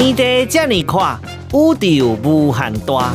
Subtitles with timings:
[0.00, 1.20] 天地这么宽，
[1.52, 3.12] 宇宙无限大。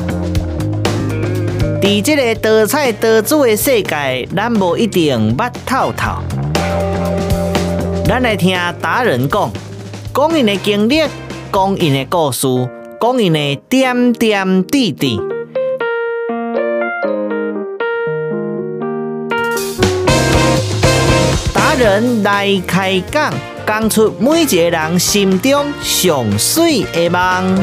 [1.82, 6.22] 在这个多彩多姿的世界，咱无一定捌透透。
[8.06, 9.52] 咱来听达人讲，
[10.14, 11.02] 讲因的经历，
[11.52, 12.48] 讲因的故事，
[13.02, 15.20] 讲因的点点滴滴。
[21.52, 23.34] 达人来开讲，
[23.66, 27.58] 讲出每一个人心中上水的梦。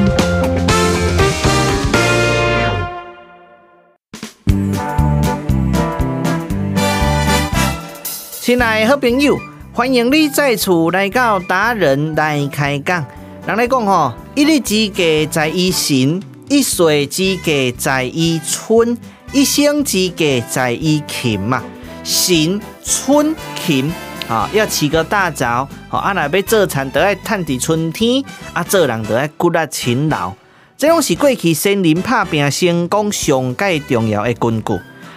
[8.41, 9.39] 亲爱的好朋友，
[9.73, 13.05] 欢迎你再次来到达人来开讲。
[13.47, 18.99] 人来讲吼，一日之计在于晨，一岁之计在于春，
[19.33, 21.63] 一生之计在于勤嘛。
[22.03, 23.93] 晨、春、勤
[24.29, 30.33] 啊，要起个大早，好啊，若要做田，都要趁伫春天，啊，做人都要骨力勤劳。
[30.77, 34.73] 这种是过去森林拍拼成功上界重要的根据。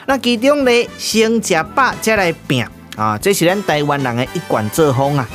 [0.06, 2.66] 那其中呢，先食饱再来拼。
[2.95, 5.28] 啊，这是咱台湾人的一贯作风啊！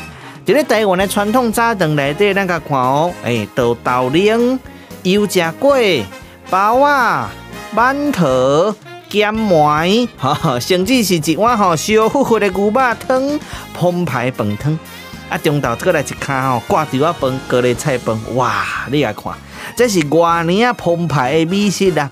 [0.47, 4.59] 在咧台湾的传统早顿内底，咱甲看哦，诶，豆豆奶、
[5.03, 6.03] 油炸粿、
[6.49, 7.31] 包啊、
[7.77, 8.75] 馒头、
[9.11, 10.09] 咸糜，
[10.61, 13.41] 甚至是一碗吼烧乎乎的牛肉汤、
[13.75, 14.79] 澎湃饭汤，
[15.29, 18.65] 啊，中昼再来一卡吼挂着啊饭、高丽菜饭，哇！
[18.91, 19.33] 你来看，
[19.77, 22.11] 这是偌年啊澎湃的美食啊！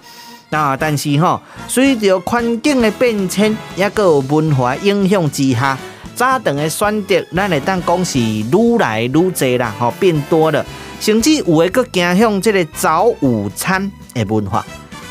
[0.51, 0.77] 啊！
[0.77, 5.77] 但是吼，随着环境的变迁，也个有文化影响之下，
[6.15, 10.65] 早顿的选择，咱会当讲是愈来愈侪啦，吼变多了，
[11.01, 14.65] 甚至有诶个走向这个早午餐的文化。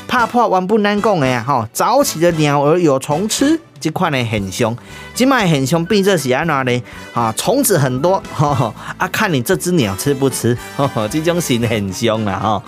[0.08, 3.60] 拍破原本咱讲的啊，吼早起的鸟儿有虫吃。
[3.80, 4.76] 这款的现象，
[5.14, 6.84] 这卖现象变作是安怎呢？
[7.14, 12.64] 啊，虫子很多，呵呵啊，看你这只鸟吃不吃，呵呵这种新现象啦，哈。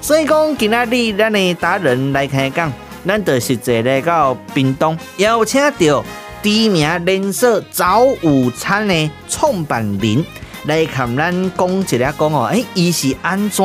[0.00, 2.72] 所以讲，今仔日咱的达人来开讲，
[3.04, 6.04] 咱就是坐来到屏东，邀请到
[6.42, 10.24] 知名连锁早午餐的创办人
[10.66, 13.64] 来跟咱讲一下讲哦，诶，伊是安怎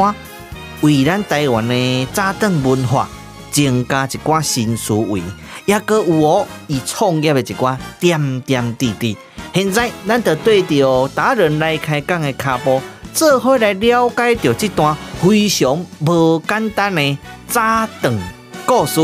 [0.81, 3.07] 为咱台湾的早顿文化
[3.51, 5.21] 增加一寡新思维。
[5.65, 9.17] 也阁有哦，伊创业的一寡点点滴滴。
[9.53, 12.81] 现在咱就对着达人来开讲的脚步，
[13.13, 17.17] 做伙来了解着这段非常无简单的
[17.47, 18.17] 早顿
[18.65, 19.01] 故事。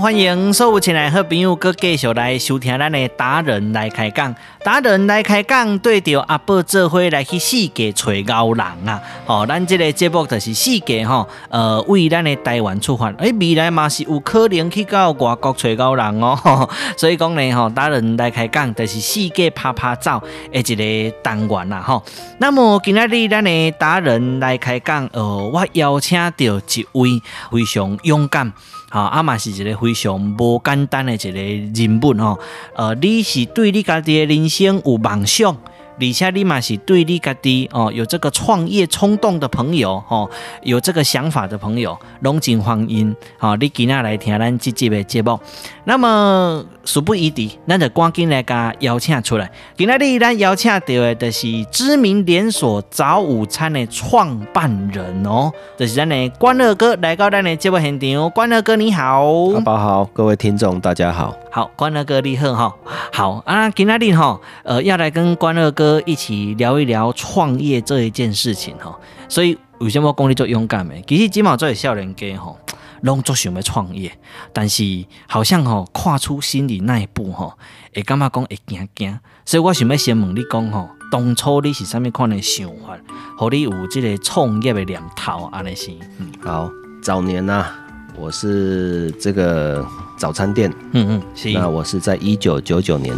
[0.00, 4.34] 欢迎所有亲爱好朋友，搁继续来收听咱的达人来开讲。
[4.62, 9.00] 达人来开讲，对着阿宝做伙来去世界找牛人啊！
[9.26, 16.34] 哦，咱这个节目就是世界吼，呃，为咱的台湾出发，诶、未来嘛是有可能去到外国找牛人哦。
[16.42, 20.20] 呵 呵所以讲呢，吼，达人来开讲，就是世界趴趴走
[20.52, 22.02] 的一个单元啦，吼。
[22.38, 25.22] 那么今仔日咱的达人来开讲，呃，
[25.52, 27.22] 我邀请到一位
[27.52, 28.52] 非常勇敢。
[28.94, 32.38] 啊，阿嘛是一个非常无简单的一个人物哦。
[32.76, 35.56] 呃，你是对你家己的人生有梦想。
[36.00, 40.28] 而且你嘛是对你家己哦有这个创业冲动的朋友哦，
[40.62, 43.56] 有这个想法的朋友，拢真欢迎哦。
[43.60, 45.38] 你今仔来听咱这集的节目，
[45.84, 49.50] 那么事不宜迟，咱就赶紧来甲邀请出来。
[49.76, 58.30] 今仔日咱邀请到的，就是知名连锁早午餐的创办人哦，就是咱的关二哥来到咱的节目现场。
[58.30, 59.22] 关二哥你好，
[59.54, 61.36] 阿宝好，各位听众大家好。
[61.50, 62.74] 好，关二哥你好哈。
[63.12, 68.98] 好啊，今天哈，呃，要来跟关二哥一起聊一聊创业这一件事情哈。
[69.28, 70.94] 所以为什么讲你做勇敢的？
[71.06, 72.58] 其实起码做少年家吼，
[73.02, 74.12] 拢做想要创业，
[74.52, 74.82] 但是
[75.28, 77.54] 好像吼跨出心里那一步吼，
[77.94, 79.18] 会感觉讲会惊惊。
[79.44, 82.98] 所以我想要先问你讲吼，当初你是什么款的想法，
[83.36, 85.90] 和你有这个创业的念头安尼是？
[86.18, 86.70] 嗯，好，
[87.02, 87.80] 早年呐、啊。
[88.16, 89.84] 我是这个
[90.16, 91.50] 早餐店，嗯嗯，是。
[91.50, 93.12] 那我是在一九九九年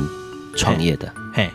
[0.56, 1.50] 创业的，嘿，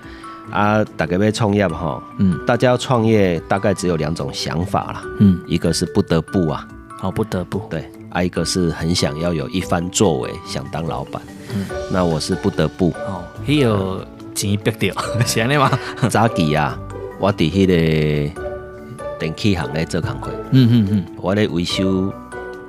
[0.52, 6.68] 啊，大概要创业哈，嗯，大家要创业大概只有两种想法啦，嗯，一个是不得不啊，
[7.02, 11.22] 哦，不得不，对，啊，一个是很想要有一番作为，想当老板，
[11.56, 14.06] 嗯，那我是不得不，哦，还有
[14.36, 14.94] 钱逼掉，
[15.26, 15.72] 是安尼吗？
[16.10, 16.78] 早期啊，
[17.20, 18.42] 我伫迄个
[19.20, 22.12] 电器行咧做工课，嗯嗯嗯，我咧维修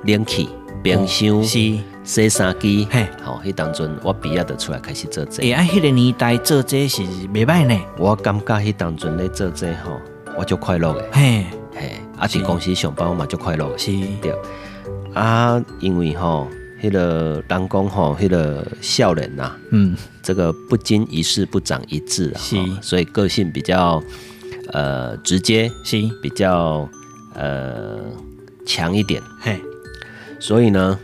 [0.05, 0.49] 冷气。
[0.81, 1.57] 冰箱、是
[2.03, 5.55] 洗衫机，嘿，好，迄当阵我毕业就出来开始做这个。
[5.55, 7.79] 哎，啊，迄个年代做这是袂歹呢。
[7.97, 9.99] 我感觉迄当阵咧做这吼，
[10.37, 11.09] 我就快乐诶。
[11.13, 13.77] 嘿，嘿，啊，伫公司上班我嘛就快乐。
[13.77, 13.91] 是，
[14.21, 14.35] 对。
[15.13, 16.49] 啊，因为吼，
[16.81, 24.03] 迄个人讲吼，迄个少年呐，嗯，这个不经一事不长一智啊，是，所以个性比较
[24.73, 26.89] 呃直接，是，比较
[27.33, 28.01] 呃
[28.65, 29.21] 强一点。
[29.39, 29.57] 嘿，
[30.37, 30.99] 所以呢。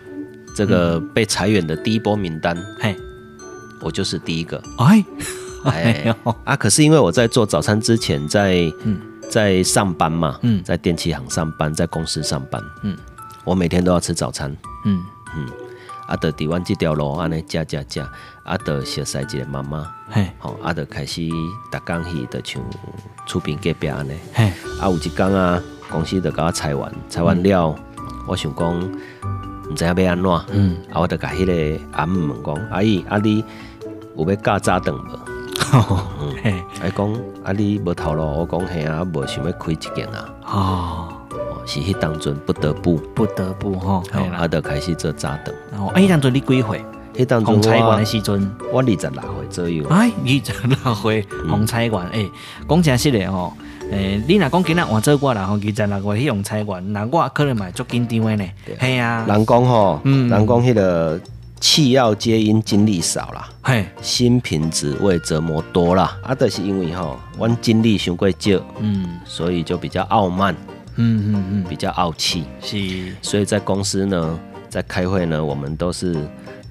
[0.59, 2.93] 这个被裁员的第一波名单，嘿，
[3.79, 4.61] 我就是第一个。
[4.77, 5.05] 哎，
[5.63, 6.53] 哎 啊！
[6.53, 8.69] 可是因为我在做早餐之前在，
[9.21, 12.97] 在在上班嘛，嗯，在电器行上班，在公司上班，嗯，
[13.45, 14.53] 我每天都要吃早餐，
[14.83, 15.01] 嗯。
[15.33, 15.47] 嗯，
[16.07, 18.05] 阿德底湾这条路，安尼加加加，
[18.43, 21.21] 阿德小赛季的妈妈，嘿，好，阿德开始
[21.71, 22.61] 打工去的像
[23.25, 24.51] 厝边隔壁安尼，嘿，
[24.81, 27.73] 啊有一工啊，公司就甲我裁完，裁完了，
[28.27, 28.91] 我想讲。
[29.69, 33.43] 唔知要要安怎，嗯，啊，我就甲迄个阿姆问讲，阿姨，阿你
[34.17, 35.19] 有要教早顿无？
[36.21, 36.33] 嗯，
[36.81, 40.29] 哎，讲阿你无头路，我讲嘿啊，无想要开一间啊。
[40.45, 41.13] 哦，
[41.65, 45.55] 是迄当阵不得不，不得不吼，啊，就开始做早顿。
[45.77, 46.83] 哦，哎，迄当阵你几岁？
[47.13, 49.85] 迄当阵红菜馆的时阵，我二十六岁左右。
[49.89, 52.31] 哎，二十六岁红菜馆，诶，
[52.67, 53.53] 讲真实的吼。
[53.91, 58.45] 诶、欸，你若讲今仔换做我啦，吼，二十六岁去用菜馆，那我可能嘛足紧张的呢。
[58.79, 61.19] 系啊，人讲吼，嗯，人讲迄个
[61.59, 66.15] 次要皆因精力少啦，嘿，新品只为折磨多啦。
[66.23, 68.37] 啊，就是因为吼，阮精力伤过少，
[68.79, 70.55] 嗯，所以就比较傲慢，
[70.95, 74.39] 嗯嗯嗯，比较傲气，是，所以在公司呢，
[74.69, 76.15] 在开会呢，我们都是。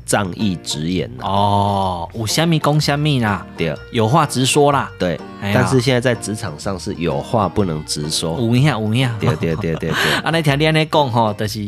[0.08, 5.20] 仗义直言哦，有虾米讲虾米啦，对，有话直说啦，对。
[5.40, 10.12] 但是现在在职场上是有话不能直说，有影有影，对对对对对。
[10.24, 11.60] 啊，你听你安尼讲吼，就是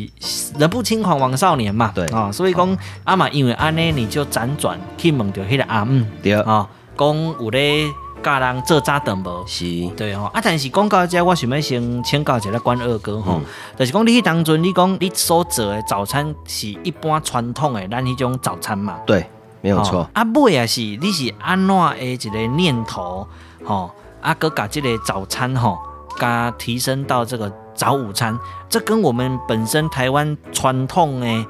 [0.59, 6.67] 人不轻狂枉少年嘛，对啊，所以讲阿嘛，因为安尼你就辗转去问到迄个阿姆，对啊，
[6.97, 7.85] 讲有咧。
[8.23, 9.45] 教人做早顿无？
[9.47, 9.65] 是，
[9.97, 10.25] 对吼。
[10.27, 13.45] 啊，但是讲到这，我想要先请教一下关二哥吼，嗯、
[13.79, 18.99] 就是讲你迄当阵，你讲你所做的早餐是一般传统的咱迄种早餐嘛？
[19.07, 19.27] 对，
[19.61, 20.09] 没有错。
[20.13, 23.27] 啊，尾也是，你是安怎的一个念头？
[23.65, 23.91] 吼，
[24.21, 25.79] 啊，哥把这个早餐吼，
[26.19, 28.39] 加提升到这个早午餐，
[28.69, 31.47] 这跟我们本身台湾传统的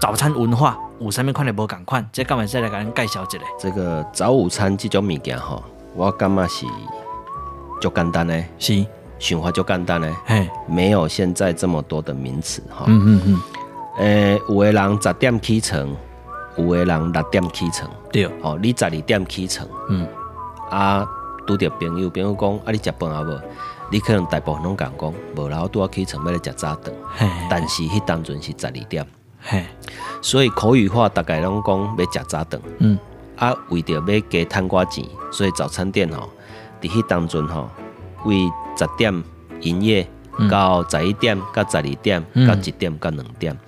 [0.00, 2.08] 早餐文化有啥物款的无共款？
[2.12, 3.38] 这干嘛再来甲咱介绍一下？
[3.58, 5.62] 这个早午餐这种物件吼。
[6.00, 6.66] 我感觉是
[7.78, 8.86] 就简单嘞，是，
[9.18, 12.86] 想法就简单嘞，嘿，没有现在这么多的名词哈。
[12.88, 13.40] 嗯嗯嗯。
[13.98, 15.86] 诶、欸，有的人十点起床，
[16.56, 18.24] 有的人六点起床，对。
[18.40, 20.08] 哦，你十二点起床，嗯。
[20.70, 21.06] 啊，
[21.46, 23.38] 拄着朋友，朋友讲啊，你食饭啊无？
[23.92, 26.96] 你可能大部分拢讲讲，无啦，我拄啊起床要来食早顿。
[27.14, 27.28] 嘿。
[27.50, 29.06] 但是迄当阵是十二点，
[29.42, 29.66] 嘿。
[30.22, 32.98] 所以口语化大概拢讲要食早顿，嗯。
[33.40, 36.28] 啊，为着要加趁寡钱，所以早餐店吼，
[36.80, 37.68] 伫迄当阵吼，
[38.26, 38.36] 为
[38.76, 39.24] 十点
[39.62, 40.06] 营业
[40.50, 43.58] 到十一点，到十二点，到一点，到两点，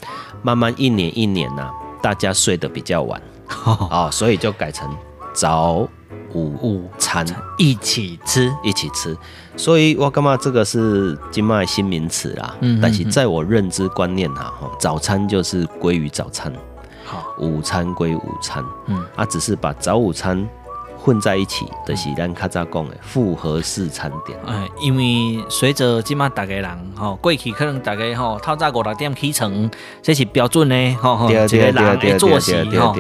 [0.42, 1.72] 慢慢一年一年呐、啊，
[2.02, 3.20] 大家睡得比较晚，
[3.64, 4.94] 哦，所以就改成
[5.32, 5.88] 早
[6.34, 7.26] 午午餐
[7.56, 9.16] 一起吃，一起吃。
[9.56, 16.52] 所以我感觉这个是今麦新名词啦，嗯，但是在我认知观念哈，早餐就是归于早餐。
[17.38, 20.48] 午餐归午餐，嗯，啊，只是把早午餐
[20.98, 24.38] 混在一起，就是咱较早讲的复合式餐点。
[24.46, 32.94] 哎，因为随着即马大家人吼，过去可能大家吼透早五六点起床，这是标准的吼，一个人的作息吼。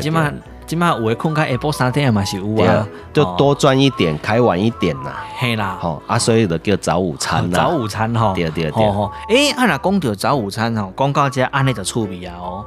[0.00, 0.32] 今麦
[0.64, 5.12] 今麦有的困到下晡三点嘛是有啊，就多赚一点，开晚一点呐。
[5.36, 7.58] 嘿啦，吼啊，所以就叫早午餐啦。
[7.58, 8.84] 早午餐吼，对对对。
[9.28, 12.64] 哎，啊那讲到早午餐吼，讲到这安尼就趣味啊哦。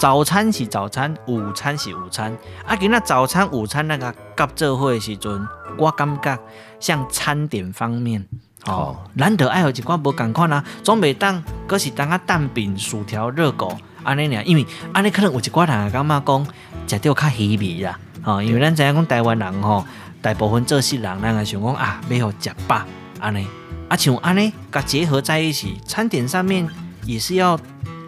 [0.00, 2.34] 早餐是早餐，午餐是午餐。
[2.66, 6.38] 啊，今仔早餐、午餐那个合做伙的时阵，我感觉
[6.80, 8.26] 像餐点方面，
[8.64, 16.46] 哦，难得爱有一寡无共款啊，总袂当，阁是当个蛋饼、薯条、热狗安尼尔，因为安尼可能有一寡人感觉讲
[16.86, 19.84] 食着较稀味啦，哦，因为咱知影讲台湾人吼，
[20.22, 22.80] 大部分做事人，咱也想讲啊，要好食饱
[23.20, 23.46] 安尼，
[23.90, 26.66] 啊像安尼，甲结合在一起，餐点上面
[27.04, 27.50] 也是要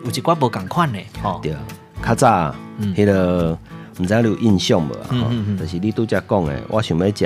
[0.02, 1.38] 有一寡无共款的，哦。
[1.42, 1.54] 对。
[2.02, 2.54] 较早，
[2.96, 3.56] 迄个
[4.00, 4.92] 毋知你有印象无？
[4.92, 7.24] 哈，就是你拄则讲诶，我想要食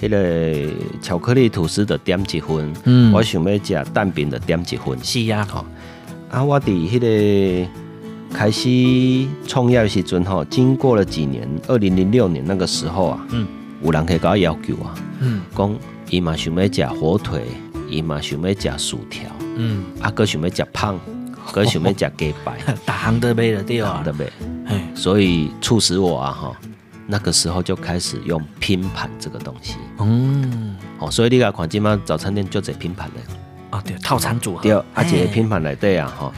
[0.00, 4.98] 迄个巧克力吐司的点一份，嗯，我想要食蛋饼的点一份。
[5.02, 5.64] 是啊，吼，
[6.30, 7.70] 啊，我伫迄个
[8.32, 13.46] 开始创业时阵，吼，经过了几年，二零零六年那个时候啊，嗯，
[13.82, 15.74] 有人去甲我要求啊，嗯，讲
[16.10, 17.42] 伊嘛想要食火腿，
[17.88, 20.98] 伊嘛想要食薯条，嗯，啊，阁想要食胖。
[21.52, 24.30] 可是想要吃鸡排， 大行的买了对啊，对不对？
[24.94, 26.56] 所以促使我啊哈，
[27.06, 29.76] 那个时候就开始用拼盘这个东西。
[29.98, 34.62] 嗯，哦，所以你看，今晚早餐店就这拼盘的啊，对，套餐组合。
[34.62, 36.32] 对，而且拼盘来对啊哈，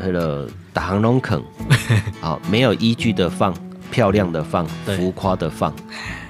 [0.00, 1.42] 那个大行拢肯，
[2.20, 3.54] 好， 没有依据的放，
[3.90, 5.74] 漂亮的放，浮夸的放，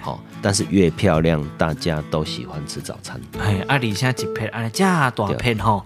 [0.00, 3.20] 好，但是越漂亮，大家都喜欢吃早餐。
[3.38, 5.84] 哎，阿里现在一片，哎，这大片哈。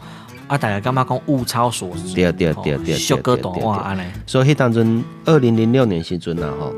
[0.53, 0.59] 啊！
[0.59, 2.15] 大家干嘛讲物超所值？
[2.15, 3.79] 对对对对，小哥懂哇！
[3.79, 6.75] 安尼，所以迄当阵二零零六年时阵呐吼，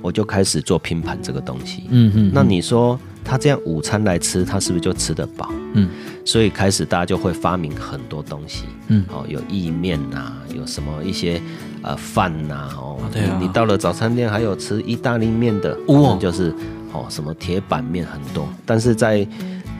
[0.00, 1.84] 我就开始做拼盘这个东西。
[1.90, 2.30] 嗯嗯。
[2.32, 5.50] 那你说他这样午餐来吃，他是不是就吃得饱？
[5.74, 5.90] 嗯。
[6.24, 8.64] 所以开始大家就会发明很多东西。
[8.88, 9.04] 嗯。
[9.12, 11.38] 哦，有意面呐，有什么一些
[11.82, 12.96] 呃饭呐哦。
[13.12, 13.38] 对啊。
[13.38, 15.76] 你到了早餐店，还有吃意大利面的，
[16.18, 16.50] 就是
[16.94, 19.28] 哦什么铁板面很多，但是在。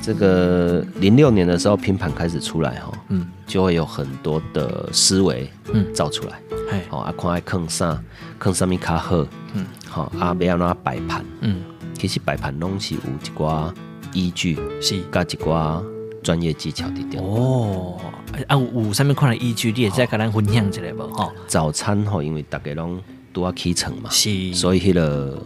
[0.07, 8.01] 这个零六年的时候，拼盘开始出来哈，嗯，就会有很多的思维，嗯，造出来，嗯，好啊，看爱坑啥，
[8.39, 11.61] 坑上面卡好，嗯，好啊，不要让它摆盘，嗯，
[11.95, 13.75] 其实摆盘拢是有一挂
[14.13, 15.03] 依据，是。
[15.11, 15.83] 加一挂
[16.23, 17.21] 专业技巧的点。
[17.21, 18.01] 哦，
[18.47, 21.03] 啊，有上面看的依据，你也再跟咱分享一下不？
[21.15, 25.37] 哈，早餐哈，因为大家拢都要起床嘛，是，所以迄个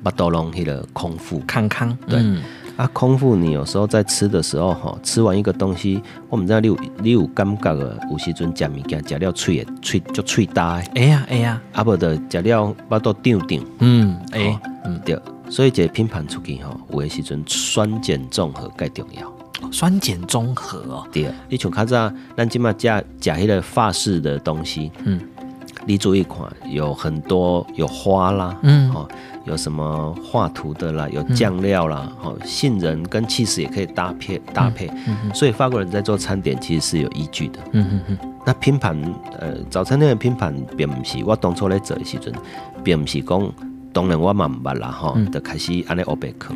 [0.00, 1.40] 巴多龙迄个空腹。
[1.40, 2.22] 康康，对。
[2.82, 15.00] 啊，空腹你有时候在吃的时候，吼，吃完一个东西，我们知道你有你有感觉的，有时阵食物件食了脆的，脆就脆大，哎呀哎呀，啊不的食了巴肚胀胀，嗯，哎，嗯。
[15.04, 15.16] 对，
[15.48, 19.32] 所以这拼盘出去吼，有的时阵酸碱综合更重要，
[19.70, 22.88] 酸碱综合哦，对，你像较早咱今嘛食
[23.20, 25.20] 食迄个法式的东西，嗯，
[25.86, 26.38] 你注意看，
[26.70, 29.08] 有很多有花啦，嗯，哦。
[29.44, 34.88] 有什么画图的啦，有酱料啦，好、嗯，杏仁跟起司也可以搭配搭配，
[35.34, 37.58] 所以法国人在做餐点其实是有依据的。
[37.72, 38.18] 嗯嗯嗯。
[38.46, 38.96] 那拼盘，
[39.40, 42.32] 呃，早餐店的拼盘并不是我当初来做的时阵，
[42.84, 43.52] 并不是讲，
[43.92, 46.54] 当然我嘛唔捌啦，哈，就开始安尼学白课，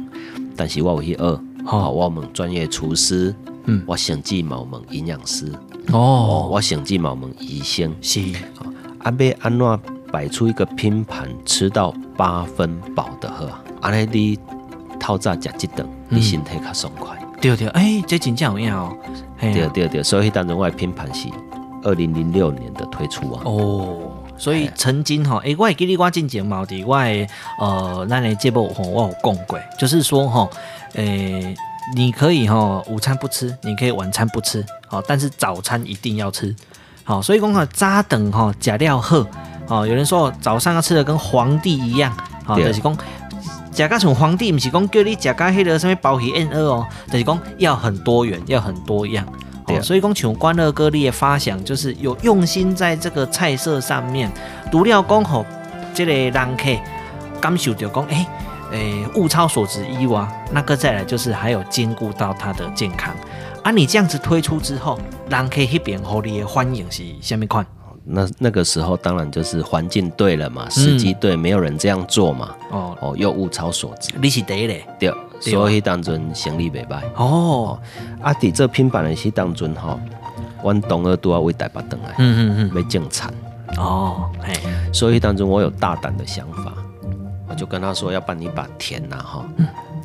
[0.54, 5.52] 但是我有去学，好，我问专业厨师，嗯，我甚至嘛问营养师，
[5.90, 8.20] 哦，我甚至嘛问医生，是，
[9.06, 9.80] 阿要安怎？
[10.12, 13.48] 摆出一个拼盘，吃到八分饱的喝，
[13.80, 14.38] 安尼你
[14.98, 17.16] 透早食一顿，你身体较爽快。
[17.40, 18.96] 对对，哎，这真正有影哦。
[19.38, 21.28] 对对对，所以当中我的拼盘是
[21.84, 23.42] 二零零六年的推出啊。
[23.44, 27.28] 哦，所以曾经哈，哎，我也记得我进节目的，我会
[27.60, 30.48] 呃，那你节目吼，我有讲过，就是说哈，
[30.94, 31.54] 诶，
[31.94, 36.54] 你可以哈，午餐不吃，你可以晚餐不吃，好，但是早餐一定要吃，
[37.06, 39.24] 好，所以讲哈，早顿哈，食了好。
[39.68, 42.12] 哦，有人说早上要吃的跟皇帝一样，
[42.44, 42.96] 好、哦，就是讲，
[43.70, 49.24] 假个从皇帝不是讲叫你假个黑的什么包喜 N 二哦，就是讲要很多元，要很多样，
[49.64, 54.30] 对、哦，所以讲像关二哥你的发想就是有用心在这个菜色上面，
[54.70, 55.46] 独料讲吼，
[55.94, 56.64] 这个人客
[57.40, 58.26] 感受到讲，哎，
[58.72, 63.14] 诶，物超所值以外，那个再来就是还有兼顾到他的健康，
[63.66, 64.96] 啊，你这样子推出之后，
[65.28, 67.66] 让客那边和你的欢迎是什么款？
[68.04, 72.54] 那那个时候当然就是环境对了嘛，时机对，没有人这样做嘛。
[72.70, 74.14] 哦哦，又物超所值。
[74.22, 74.86] 你是第一嘞？
[75.00, 77.02] 对，所以当中生意袂歹。
[77.16, 77.76] 哦，
[78.22, 79.98] 啊，伫这拼板的是当中哈，
[80.62, 83.28] 阮同学都要为台北回来，嗯嗯嗯，要种田。
[83.78, 84.54] 哦，嘿，
[84.92, 86.72] 所以当中我有大胆的想法，
[87.48, 89.44] 我就跟他说要帮你把田呐哈。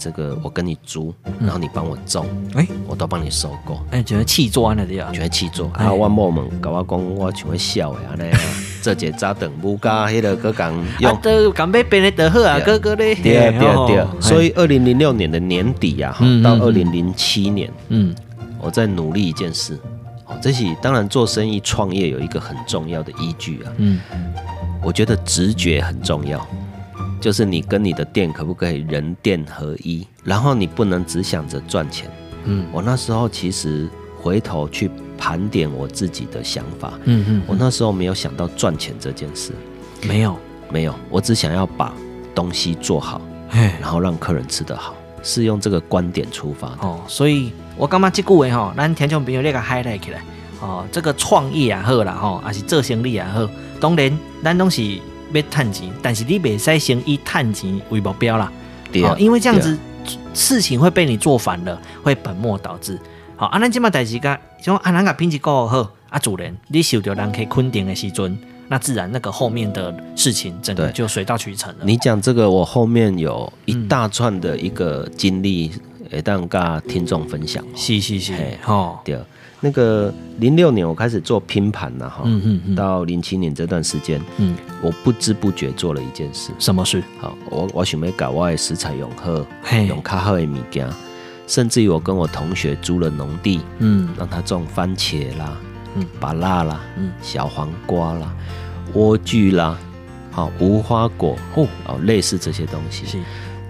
[0.01, 5.69] 这个我跟你租，然后你帮我种，哎，我都帮你收购，哎，觉得气做了对啊，觉得气做。
[5.75, 8.25] 啊，我某某跟我讲，我像会笑呀，那
[8.81, 13.13] 这节早顿不加迄个搁讲用，都讲要变得好啊，哥哥嘞。
[13.13, 18.15] 对对对，所以二零零六年的年底啊，到二零零七年，嗯，
[18.59, 19.77] 我在努力一件事，
[20.25, 24.01] 哦，这是当然做生意创业有一个很重要的依据啊，嗯，
[24.81, 26.43] 我觉得直觉很重要。
[27.21, 30.05] 就是你跟你的店可不可以人店合一？
[30.23, 32.09] 然后你不能只想着赚钱。
[32.45, 33.87] 嗯，我那时候其实
[34.19, 36.93] 回头去盘点我自己的想法。
[37.03, 39.51] 嗯嗯，我那时候没有想到赚钱这件事。
[40.01, 40.35] 没有，
[40.71, 41.93] 没有，我只想要把
[42.33, 46.77] 东西做好，然后让客人吃得好，是用这个观点出发的。
[46.81, 50.23] 哦，所以我刚刚这句话哈，咱听众朋友那个 highlight 起来。
[50.59, 53.47] 哦，这个创业也好啦，哈，还是做生意也好，
[53.79, 54.11] 当然
[54.43, 54.99] 咱都是。
[55.33, 58.51] 要赚钱，但是你别使先以赚钱为目标啦。
[58.91, 59.77] 对啊，因为这样子
[60.33, 62.99] 事情会被你做反了，会本末倒置。
[63.35, 71.85] 好，啊，咱这么代志个，像啊，咱甲品质够好，啊，主人你受到人可以肯定的时阵，那自然那个后面的事情整个就水到渠成了。
[71.85, 75.71] 你讲这个，我后面有一大串的一个经历，
[76.11, 77.63] 会当跟听众分享。
[77.75, 78.33] 是是是，
[78.65, 79.17] 哦，对。
[79.63, 87.03] 那个零六年我开始做拼盘了哈，嗯嗯嗯，到零七年这段时间，嗯，我不知不觉做了一件事，什么事？
[87.19, 89.31] 好，我我准备搞我的食材用好，
[89.87, 90.89] 用较好的物件，
[91.45, 95.55] 甚至于我跟我同学租了农地，嗯，让他种番茄啦，
[95.95, 98.33] 嗯，芭辣啦，嗯，小黄瓜啦，
[98.95, 99.77] 莴苣啦，
[100.31, 103.05] 好，无花果，哦，类似这些东西。
[103.05, 103.19] 是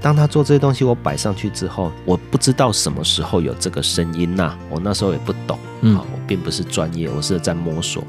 [0.02, 8.04] 当他做这些东西，我摆上去之后，我不知道什么时候有这个声音呐、啊，我那时候也不懂，嗯，我并不是专业，我是在摸索。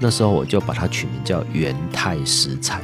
[0.00, 2.80] 那时候我就把它取名叫原态食材，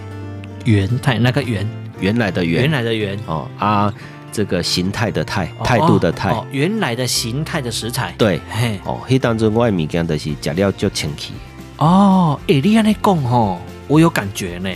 [0.64, 3.92] 原态那个原原来的原，原来的原哦啊，
[4.31, 11.33] 这个形态的态，态度的态，哦，原来的形态的食材，对，嘿，哦，迄当中我的物件就是食了就清气。
[11.78, 14.71] 哦，哎，你安尼讲吼，我有感觉呢。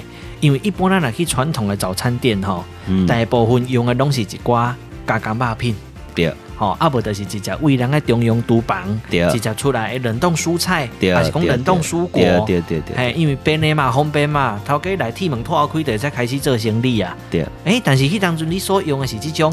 [0.47, 4.73] 因为一般咱来去传统的早餐店吼，嗯、大部分用的拢是一寡
[5.05, 5.75] 加工肉品，
[6.15, 19.53] 对，吼，啊无就是直接为人的中央厨房，对，直接出来冷冻蔬菜，对，还是讲冷冻蔬果，对对对，嘿，因为便利嘛，方便嘛，头家来铁门拓开的才开始做生意啊，对，哎、欸，但是迄当中你所用的是这种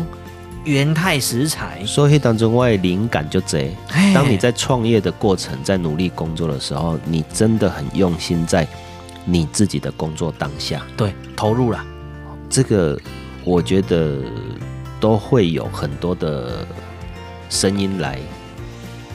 [0.63, 3.67] 原态食材，所以迄当中我的灵感就这，
[4.13, 8.67] 当你在创业的过程，在努力工作的时候，你真的很用心在。
[9.25, 11.83] 你自己的工作当下，对，投入了，
[12.49, 12.99] 这个
[13.43, 14.17] 我觉得
[14.99, 16.65] 都会有很多的
[17.49, 18.19] 声音来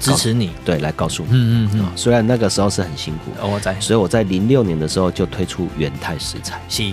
[0.01, 1.87] 支持你，对，来告诉你，嗯嗯嗯。
[1.97, 6.93] 虽然那个时候是很辛苦，我在，所以我在零六年的时候就推出原态食材，是。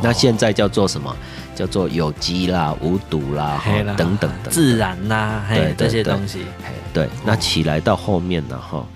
[0.00, 1.14] 那现在叫做什么？
[1.56, 3.60] 叫做有机啦、无毒啦，
[3.96, 6.46] 等等等，自然啦，对这些东西，
[6.94, 7.08] 对。
[7.24, 8.86] 那起来到后面呢，哈。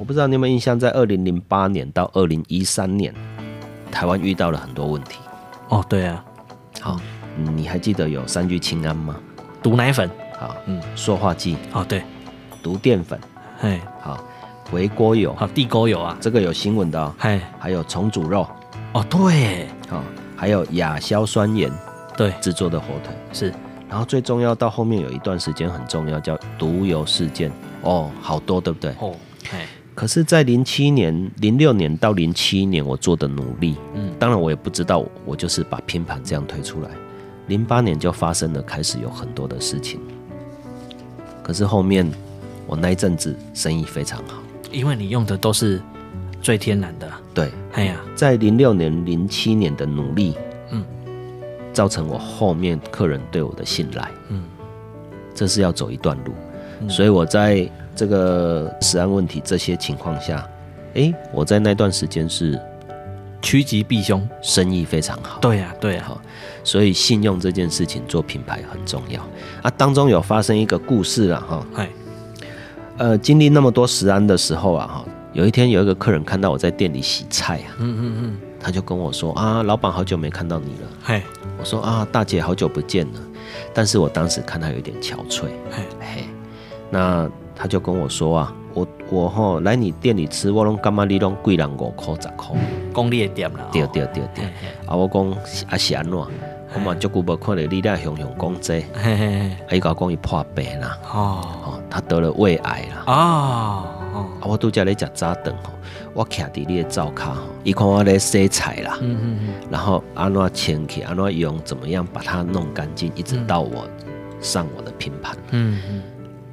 [0.00, 3.14] 我不知道你有没有印象，在二零零八年到二零一三年，
[3.92, 5.18] 台湾遇到了很多问题。
[5.68, 6.24] 哦，对啊，
[6.80, 6.98] 好，
[7.36, 9.14] 你还记得有三聚氰胺吗？
[9.62, 12.02] 毒奶粉，好，嗯，塑化剂，哦，对，
[12.62, 13.20] 毒淀粉，
[13.60, 14.18] 哎，好，
[14.70, 18.48] 回锅油，好，地沟油啊，这个有新闻的哦，嘿，还有重组肉，
[18.94, 20.02] 哦，对，好，
[20.34, 21.70] 还有亚硝酸盐，
[22.16, 23.14] 对，制作的火腿。
[23.34, 23.52] 是，
[23.86, 28.92] 然后最重要到后面有一段时间很重要，叫毒油事件，哦，好多，对不对？
[28.98, 29.14] 哦，
[29.50, 29.58] 嘿。
[30.00, 36.88] 可是，在零七年、零六年到零七年，我做的努力，嗯，当然我也不知道，我就是把拼盘这样推出来。
[37.48, 40.00] 零八年就发生了，开始有很多的事情。
[41.42, 42.10] 可是后面，
[42.66, 45.78] 我那一阵子生意非常好，因为你用的都是
[46.40, 47.06] 最天然的。
[47.34, 50.34] 对，哎呀，在零六年、零七年的努力，
[50.70, 50.82] 嗯，
[51.74, 54.44] 造成我后面客人对我的信赖，嗯，
[55.34, 56.32] 这是要走一段路，
[56.80, 57.70] 嗯，所以我在。
[58.00, 60.48] 这个食安问题这些情况下，
[60.94, 62.58] 哎，我在那段时间是
[63.42, 65.38] 趋吉避凶，生意非常好。
[65.38, 66.10] 对呀、啊，对呀，
[66.64, 69.20] 所以信用这件事情做品牌很重要。
[69.60, 69.70] 啊。
[69.76, 71.66] 当中有发生一个故事了哈，
[72.96, 81.22] 呃，经历那么多食安的时候啊哈，有一天有一个客人看到我在店里洗菜啊，嗯嗯嗯，他就跟我说啊，老板好久没看到你了，嘿，
[81.58, 83.20] 我说啊，大姐好久不见了，
[83.74, 86.24] 但是我当时看他有点憔悴，嘿，嘿，
[86.88, 87.30] 那。
[87.60, 91.04] 他就跟我说啊，我我吼来你店里吃，我拢感觉？
[91.04, 92.56] 你拢贵人五块十块，
[92.94, 93.68] 讲你的店啦。
[93.70, 94.44] 对对对对，
[94.86, 95.30] 啊我讲
[95.68, 103.84] 啊是安怎，我嘛足久无看到你俩雄雄讲这，啊伊甲我讲伊破病啦，哦，他得了胃癌啦，哦，
[104.40, 105.70] 啊我拄则咧食早顿吼，
[106.14, 113.86] 我徛伫你的灶骹吼，伊看我咧洗菜啦，嗯嗯嗯，然后安怎清去，安怎用，怎么样把它弄干净，一直到我
[114.40, 116.02] 上我的拼盘，嗯嗯，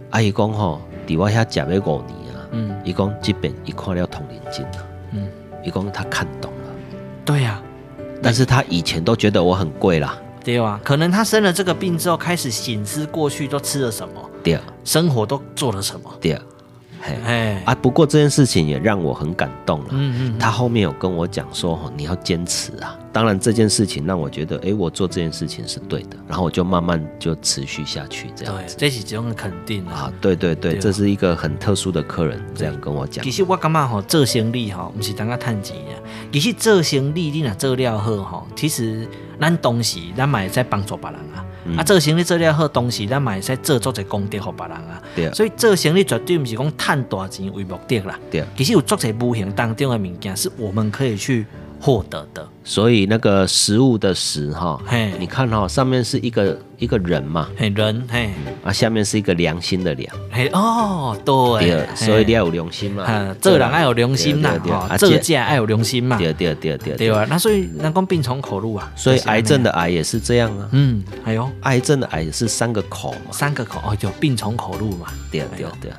[0.09, 0.81] 啊伊讲吼。
[1.07, 5.27] 伫我遐食了五年啊，嗯，伊讲这边一看了通灵经啊，嗯，
[5.63, 6.69] 伊讲他看懂了，
[7.25, 7.63] 对呀、啊，
[8.21, 16.39] 但是他以前都觉得我很贵啦，对啊，可能他生了这个病之后，开始醒思过去都吃了什么，对，生活都做了什么，对。
[17.03, 17.75] 哎啊！
[17.75, 19.87] 不过这件事情也让我很感动了。
[19.91, 26.17] 嗯嗯，他后面有跟我讲说：“你要坚持啊！”当然，这件事情让我觉得，哎，我做这件事情是对的。
[26.27, 28.75] 然后我就慢慢就持续下去，这样子。
[28.75, 30.11] 对，这是一种肯定啊！
[30.21, 33.23] 对对对，这是一个很特殊的客人，这样跟我讲。
[33.23, 35.95] 其实我感觉吼，做生意吼，不是单个赚钱呀。
[36.31, 39.07] 其实做生意你若做了好吼，其实
[39.39, 41.43] 咱东西咱嘛会在帮助别人啊。
[41.75, 45.01] 啊，做生意做了好，东西咱嘛会使做做者功德给别人啊。
[45.15, 45.33] 对。
[45.33, 48.17] 所以做生意绝对不是讲赚大钱为目的啦。
[48.31, 48.45] 对。
[48.55, 51.45] 其实有做者无形当中的物件，是我们可以去
[51.81, 52.47] 获得的。
[52.63, 58.29] 所以那个食物的食哈，嘿，你看哈，上面是一个一个人嘛，嘿人嘿，
[58.63, 64.59] 啊下面是一个良心的良，嘿哦对，所以你要有良心嘛，做人爱有良心呐，
[64.97, 75.91] 做家爱有良心嘛，对对对对对啊，那所以人讲病从口入啊，所以癌症的癌也是这样啊，嗯，还有癌症的癌也是三个口嘛，三个口哦就病从口入嘛，对对对，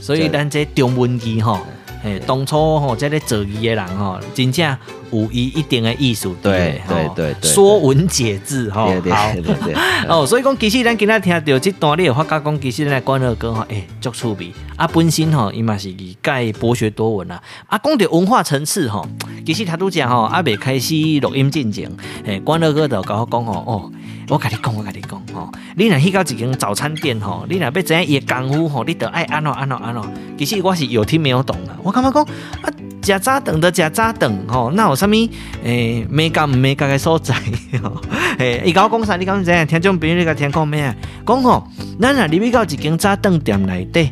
[0.00, 1.60] 所以咱这中文字哈。
[2.04, 4.76] 哎，当初吼在咧做医的人吼，真正
[5.10, 7.08] 有伊一定的艺术，对对？
[7.16, 9.32] 对对，说文解字吼，好，
[10.16, 19.06] 哦，所以讲其实咱今仔听到这段，你有发觉讲其实咱关乐哥吼，哎，足趣味，啊，本身吼伊嘛是介博学多闻啊，啊，讲到文化层次吼，
[19.44, 23.92] 其实他都讲吼，还未开始录音进前，哎，关乐哥就甲我讲吼，哦。
[24.28, 30.02] 我跟你讲，我跟你讲，吼，你若去到一间早餐店，吼，你若要知影伊的功夫，吼，你得爱安怎安怎安怎。
[30.38, 31.76] 其实我是有听没有懂的。
[31.82, 32.72] 我感觉讲啊，
[33.06, 35.12] 食早顿的食早顿，吼，那有啥物
[35.62, 37.34] 诶，美感唔美感的所在，
[37.82, 38.00] 吼，
[38.38, 39.16] 诶，伊甲我讲啥？
[39.16, 39.66] 你敢知影？
[39.66, 40.96] 听众朋友你甲听讲咩啊？
[41.26, 41.66] 讲吼，
[42.00, 44.10] 咱若入去到一间早顿店内底，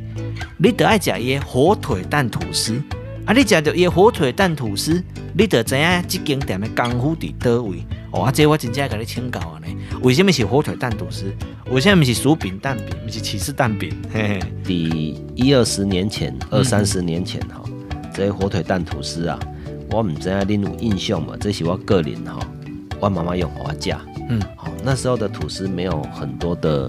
[0.57, 2.81] 你得爱食伊的火腿蛋吐司。
[3.27, 5.03] 啊，你食着伊的火腿蛋吐司，
[5.33, 7.85] 你得知影这间店的功夫伫叨位。
[8.11, 9.59] 哦，啊这我真正甲你请教啊！
[9.61, 9.67] 呢，
[10.03, 11.35] 为什么是火腿蛋吐司？
[11.71, 12.87] 为什么是薯饼蛋饼？
[13.05, 13.91] 不是起司蛋饼？
[14.13, 17.63] 嘿嘿，第一二十年前，二三十年前哈，
[18.15, 19.39] 这些火腿蛋吐司啊，
[19.91, 21.35] 我唔知影你有印象嘛？
[21.39, 22.39] 这是我个人哈，
[23.01, 24.01] 我妈妈用花架，
[24.31, 26.89] 嗯，好，那时候的吐司没有很多的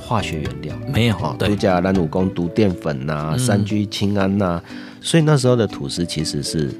[0.00, 4.60] 化学原料，没有哈，都加咱有讲独淀粉呐、啊，三聚氰胺呐，
[5.00, 6.74] 所以那时候的吐司其实是。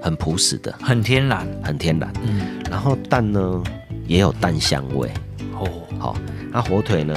[0.00, 2.10] 很朴实的，很天然，很天然。
[2.22, 3.62] 嗯，然后蛋呢
[4.06, 5.10] 也有蛋香味。
[5.58, 6.16] 哦，好，
[6.52, 7.14] 那火腿呢？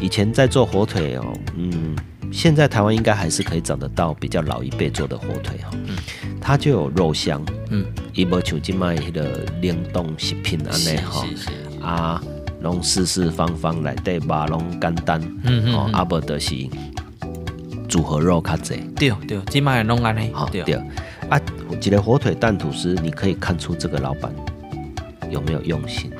[0.00, 1.24] 以前在做火腿哦，
[1.56, 1.96] 嗯，
[2.32, 5.70] 现在台湾应该还是可以找得到比较老一辈做的火腿哈。
[5.72, 5.96] 嗯，
[6.40, 7.44] 它就有肉香。
[7.70, 11.26] 嗯，伊无像今卖迄个冷冻食品安尼哈。
[11.82, 12.22] 啊，
[12.60, 14.46] 拢四四方方来对吧？
[14.46, 15.20] 拢简单。
[15.44, 15.74] 嗯嗯。
[15.74, 16.54] 哦，阿伯的是
[17.88, 18.76] 组合肉较济。
[18.96, 20.32] 对对，今卖拢安尼。
[20.32, 20.62] 好对。
[21.28, 21.40] 啊，
[21.80, 24.32] 一个火腿蛋吐司，你可以看出这个老板
[25.30, 26.10] 有没有用心。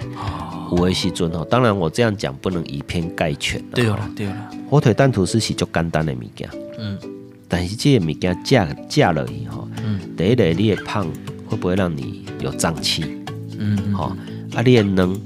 [0.77, 3.63] 有的时阵哦，当然我这样讲不能以偏概全。
[3.75, 4.51] 对了，对了。
[4.69, 6.49] 火腿蛋吐司是足简单的物件。
[6.79, 6.99] 嗯。
[7.49, 11.07] 但是这个物件加加了以后，嗯，第一个你的胖
[11.47, 13.05] 会不会让你有胀气？
[13.59, 13.93] 嗯。
[13.93, 14.17] 好，
[14.55, 15.21] 啊，你的能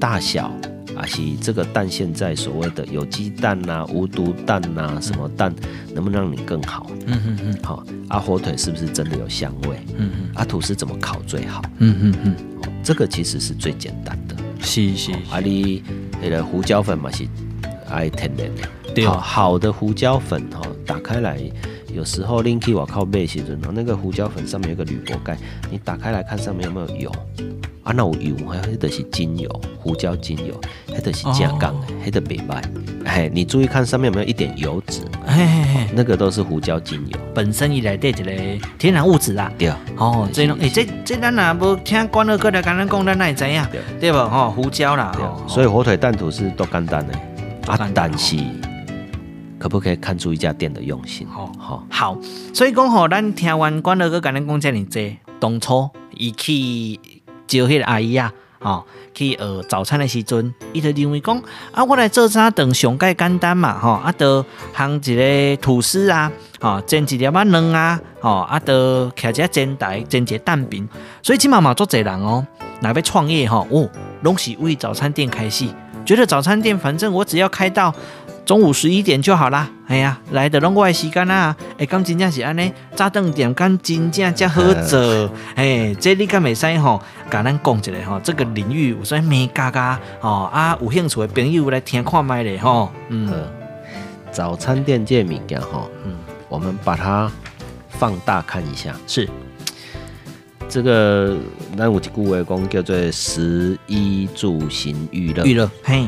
[0.00, 0.50] 大小。
[0.96, 5.54] 啊，是这个蛋现在所谓的有机蛋呐、啊、无毒蛋呐、啊，什么蛋
[5.92, 6.86] 能不能让你更好？
[7.06, 7.58] 嗯嗯嗯。
[7.62, 9.76] 好，啊，火腿是不是真的有香味？
[9.98, 10.30] 嗯嗯。
[10.34, 11.60] 啊，吐司怎么烤最好？
[11.80, 12.36] 嗯嗯嗯。
[12.82, 14.25] 这个其实是最简单的。
[14.66, 15.12] 是是。
[15.30, 15.82] 啊，你
[16.20, 17.26] 那个胡椒粉嘛是
[17.88, 18.68] 爱天然的。
[18.94, 19.06] 对。
[19.06, 21.40] 好好的胡椒粉哈，打开来，
[21.94, 25.38] 有时候拎去我靠背时阵，那个胡椒粉上面有个铝箔盖，
[25.70, 27.12] 你打开来看上面有没有油。
[27.86, 32.60] 啊，那有油，迄个是精油，胡椒精油，迄个是正港的，迄个袂歹。
[33.04, 35.02] 哎，你注意看上面有没有一点油脂？
[35.24, 38.32] 嘿嘿嘿，那个都是胡椒精油，本身伊来带一个
[38.76, 39.52] 天然物质啦。
[39.56, 39.78] 对啊。
[39.98, 43.64] 哦，这种，哎，这这咱若无听关二哥来跟咱讲，咱哪会知影？
[44.00, 44.18] 对不？
[44.18, 45.12] 哦，胡椒啦。
[45.14, 47.14] 对所以火腿蛋吐是多简单的。
[47.68, 48.36] 啊，但是
[49.60, 51.24] 可不可以看出一家店的用心？
[51.28, 52.18] 好，好，好。
[52.52, 55.02] 所以讲吼，咱听完关乐哥跟咱讲这么多，
[55.38, 56.98] 当初伊去。
[57.46, 61.40] 招迄个阿姨啊，吼去学早餐的时阵，伊就认为讲
[61.72, 65.16] 啊，我来做早顿上盖简单嘛，吼啊，就烘一
[65.56, 66.30] 个吐司啊，
[66.60, 70.88] 吼煎一粒仔卵啊，吼啊，就徛一个煎台煎一个蛋饼，
[71.22, 72.46] 所以今嘛嘛做侪人哦，
[72.80, 73.88] 若要创业吼，哦，
[74.22, 75.66] 拢是为早餐店开始，
[76.04, 77.94] 觉得早餐店反正我只要开到。
[78.46, 79.68] 中午十一点就好啦。
[79.88, 93.28] 哎呀，来的拢我的时间啊，哎，刚真正是安尼，早顿点刚真正才好做， 哎，这你敢袂使吼，甲咱讲一下吼，这个领域有啥眉角角吼啊，有兴趣的朋友来听看卖咧吼，嗯，
[94.30, 96.14] 早餐店这物件吼，嗯，
[96.48, 97.30] 我们把它
[97.90, 99.28] 放大看一下，是。
[100.68, 101.36] 这个
[101.76, 106.06] 咱有一句话讲叫做食衣住行娱乐，娱乐，嘿。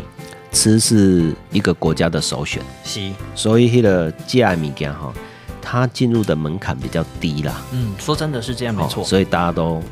[0.51, 5.13] 吃是一个国家的首选，是，所以迄个这物件哈，
[5.61, 7.61] 它进入的门槛比较低啦。
[7.73, 9.05] 嗯，说真的是这样，没错。
[9.05, 9.83] 所以大家都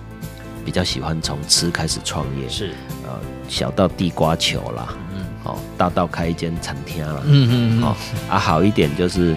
[0.64, 2.70] 比较喜欢从吃开始创业，是，
[3.04, 3.10] 呃，
[3.48, 7.96] 小到地瓜球啦，嗯，哦，大到开一间餐厅啦，嗯嗯嗯，好
[8.30, 9.36] 啊，好一点就是，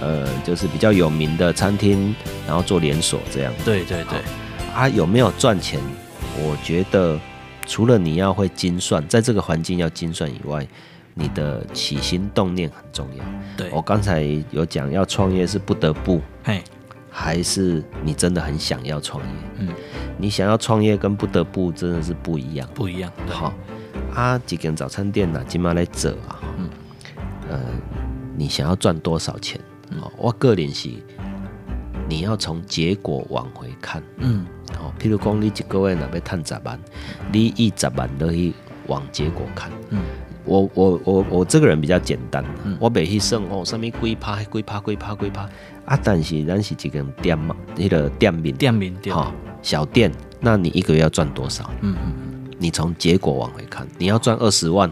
[0.00, 2.14] 呃，就是比较有名的餐厅，
[2.46, 3.52] 然后做连锁这样。
[3.64, 4.18] 对对对，
[4.74, 5.80] 啊，有没有赚钱？
[6.38, 7.18] 我觉得。
[7.66, 10.66] 除了你要会精算，在这个环境要精算以外，
[11.14, 13.24] 你的起心动念很重要。
[13.56, 16.62] 对，我刚才有讲，要创业是不得不，嘿，
[17.10, 19.28] 还是你真的很想要创业？
[19.58, 19.68] 嗯，
[20.16, 23.12] 你想要创业跟不得不真的是不一样，不一样。
[23.28, 23.52] 好，
[24.14, 26.70] 啊，一间早餐店呐，今嘛来做啊，嗯，
[27.50, 27.60] 呃，
[28.36, 29.60] 你想要赚多少钱？
[29.90, 30.90] 嗯、我个人是，
[32.08, 34.46] 你要从结果往回看，嗯，
[34.78, 36.78] 哦，譬如讲你一个月若要赚十万，
[37.32, 38.52] 你一十万都去
[38.86, 40.02] 往结果看，嗯，
[40.44, 45.48] 我我我我这个人比较简单，嗯、我袂去算哦，什么几趴几趴几趴几趴
[45.84, 48.54] 啊，但是咱是一个店嘛，那个店面。
[48.54, 49.14] 店面店，
[49.62, 51.70] 小店，那你一个月要赚多少？
[51.80, 52.12] 嗯嗯。
[52.58, 54.90] 你从结果往回看，你要赚二十万，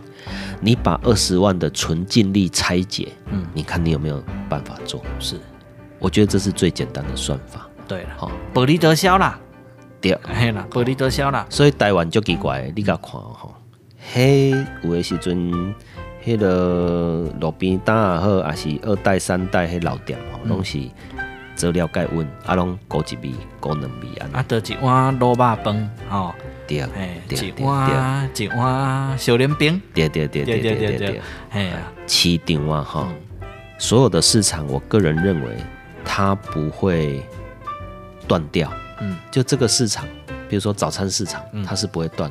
[0.61, 5.03] 你把二十万的纯净利拆解，嗯，你看你有没有办法做？
[5.19, 5.41] 是，
[5.99, 7.67] 我觉得这是最简单的算法。
[7.87, 9.39] 对了，好，薄利多销啦，
[10.01, 11.47] 对，嘿啦，薄利多销啦。
[11.51, 13.55] 所以台湾就奇怪，你甲看吼，
[14.13, 14.51] 嘿，
[14.83, 15.75] 有的时阵，
[16.25, 20.79] 迄个路边摊也好，还是二代三代迄老店吼，拢是
[21.55, 24.31] 做了解稳，啊，拢高一味、高两味安。
[24.35, 26.35] 啊，得一碗卤肉饭，吼。
[26.67, 31.77] 对，哎，一碗一碗小莲饼，对对对对对对对，哎呀，
[32.07, 33.09] 市场啊哈，
[33.77, 35.49] 所有的市场，我个人认为
[36.05, 37.25] 它不会
[38.29, 40.05] 断掉，嗯，就这个市场，
[40.49, 42.31] 比如说早餐市场，它是不会断，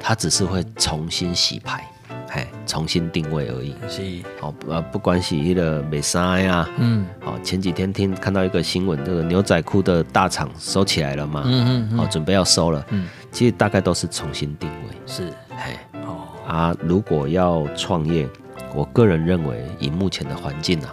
[0.00, 1.84] 它只是会重新洗牌。
[2.30, 3.76] 哎，重新定位而已。
[3.88, 4.02] 是，
[4.40, 14.96] 好，呃，不管是那个美沙呀，嗯，好，前几天听看到一个新闻，这个牛仔裤的大厂收起来了嘛，嗯嗯，好，准备要收了，嗯，其实大概都是重新定位。
[15.06, 18.28] 是，哎，哦，啊，如果要创业，
[18.74, 20.92] 我个人认为以目前的环境啊，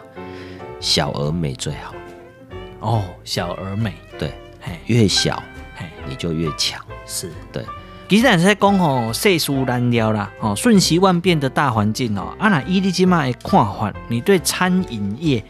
[0.81, 1.93] 小而美最好。
[2.79, 5.41] 哦，小而美，对，嘿，越小，
[5.75, 6.83] 嘿，你就越强。
[7.05, 7.63] 是，对。
[8.09, 12.33] 其实在讲吼，世事难料啦，吼，瞬息万变的大环境哦。
[12.37, 15.41] 啊，那伊你这么的看法，你对餐饮业，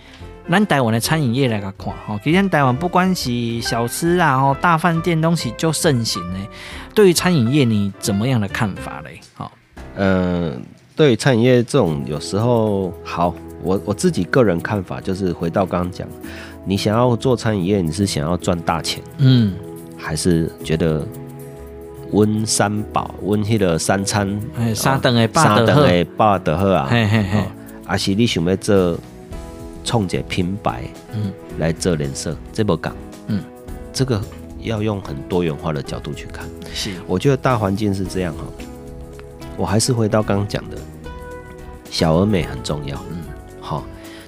[0.47, 6.47] 咱台湾的餐饮业来个看，吼，其实台湾不管是小吃啊，吼，大饭店东西就盛行呢。
[6.93, 9.19] 对于餐饮业，你怎么样的看法嘞？
[9.33, 9.51] 好，
[9.95, 10.61] 嗯、呃，
[10.95, 16.07] 对于餐饮业这种，有时候好，我我自己个人看法就是回到刚刚讲，
[16.65, 19.53] 你想要做餐饮业，你是想要赚大钱，嗯，
[19.97, 21.05] 还是觉得？
[22.13, 24.27] 温三宝，温迄个三餐，
[24.75, 26.85] 三顿的三顿的饱得好啊！
[26.91, 27.41] 嘿嘿嘿，
[27.85, 28.97] 还是你想要做
[29.85, 32.93] 创一个品牌，嗯，来做人设，这么讲，
[33.27, 33.41] 嗯，
[33.93, 34.21] 这个
[34.59, 36.45] 要用很多元化的角度去看。
[36.73, 38.43] 是，我觉得大环境是这样哈。
[39.55, 40.77] 我还是回到刚刚讲的，
[41.89, 43.01] 小而美很重要。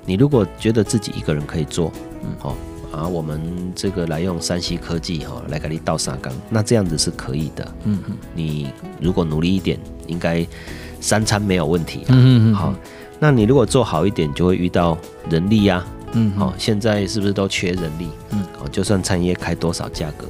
[0.05, 1.91] 你如果觉得自己一个人可以做，
[2.23, 2.55] 嗯，好。
[2.91, 3.41] 啊，我们
[3.73, 7.75] 这个来用山西科技哈，来给你倒沙缸，那这样子是可以的。
[7.85, 8.69] 嗯嗯，你
[9.01, 10.45] 如果努力一点，应该
[11.01, 12.05] 三餐没有问题。
[12.09, 12.71] 嗯嗯好，
[13.19, 14.95] 那你如果做好一点，就会遇到
[15.27, 15.83] 人力呀。
[16.11, 18.09] 嗯，好，现在是不是都缺人力？
[18.29, 20.27] 嗯，好，就算餐业开多少价格，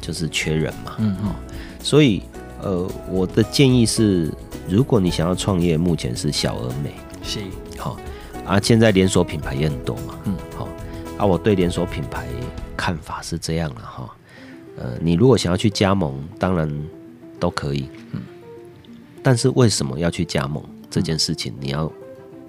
[0.00, 0.92] 就是缺人嘛。
[0.98, 1.34] 嗯好，
[1.82, 2.22] 所以
[2.62, 4.32] 呃，我的建议是，
[4.68, 6.92] 如果你想要创业，目前是小而美。
[7.24, 7.40] 是。
[7.76, 7.96] 好，
[8.46, 10.18] 啊，现在连锁品牌也很多嘛。
[10.24, 10.36] 嗯。
[10.56, 10.68] 好。
[11.18, 12.26] 啊，我对连锁品牌
[12.76, 14.16] 看法是这样了哈，
[14.76, 16.70] 呃，你如果想要去加盟，当然
[17.40, 18.20] 都可以，嗯，
[19.22, 21.90] 但是为什么要去加盟这件事情，你要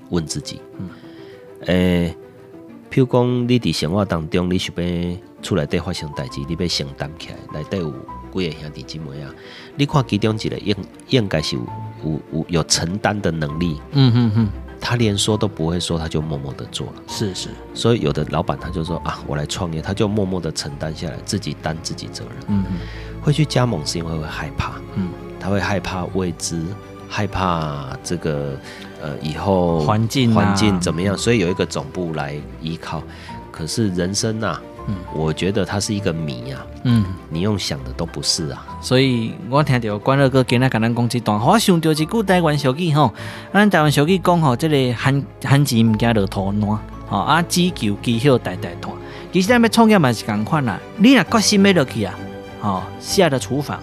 [0.10, 0.90] 问自己，嗯，
[1.68, 2.18] 诶、欸，
[2.92, 7.90] 譬如讲你伫生活当中，你是要出来对发生代志，你要承担起来，内底有
[8.34, 9.34] 几个兄弟姐妹啊？
[9.78, 10.76] 你看其中一个应
[11.08, 11.62] 应该是有
[12.04, 14.50] 有有有承担的能力，嗯嗯嗯。
[14.80, 16.94] 他连说都不会说，他就默默的做了。
[17.08, 22.34] 是是，所以有的老板他就说啊，我来创业，他就默默的承担下来，自己担自己责任。
[22.48, 22.78] 嗯嗯，
[23.22, 25.10] 会去加盟是因为会害怕，嗯，
[25.40, 26.63] 他会害怕未知，
[27.10, 28.58] 害怕这个
[29.02, 33.04] 呃以后环境环境怎么样，所以有一个总部来依靠。
[33.52, 34.60] 可是人生呐。
[34.88, 36.65] 嗯，我觉得它是一个谜啊。
[36.84, 38.65] 嗯，你用想的都不是啊。
[38.82, 43.13] 所以我听到关二哥今日跟咱讲这段，我想到一句台湾俗语吼，
[43.54, 48.95] 咱台湾俗语讲吼，这个罕罕钱唔惊落土烂，吼啊，只求机效代代传。
[49.32, 52.13] 其实咱要创业嘛是共款啦，你若决心要落去啊，
[52.62, 53.80] 吼，下的厨房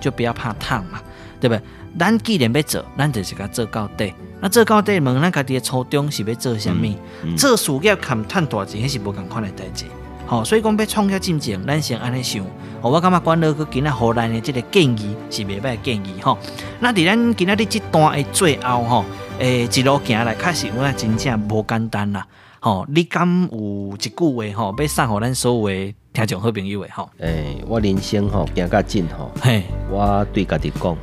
[0.00, 1.00] 就不要怕烫嘛，
[1.40, 1.62] 对不对？
[1.98, 4.12] 咱既然要做，咱就是甲做到底。
[4.40, 6.74] 那做到底问咱家己的初衷是要做啥物？
[6.84, 9.84] 嗯嗯、做事业看赚大钱，迄是无共款的代志。
[10.28, 12.44] 好，所以讲要创业进前，咱先安尼想。
[12.82, 16.36] 我感觉管老哥今日后来的这个建议是袂歹建议吼。
[16.80, 19.04] 那伫咱今日的这段的最后吼，
[19.38, 22.26] 诶，一路行来，确实我真正无简单啦。
[22.60, 27.08] 吼，你敢有一句话吼，要送互咱所有的听众好朋友的吼？
[27.20, 30.94] 诶，我人生吼行较近吼，嘿，我对家己讲，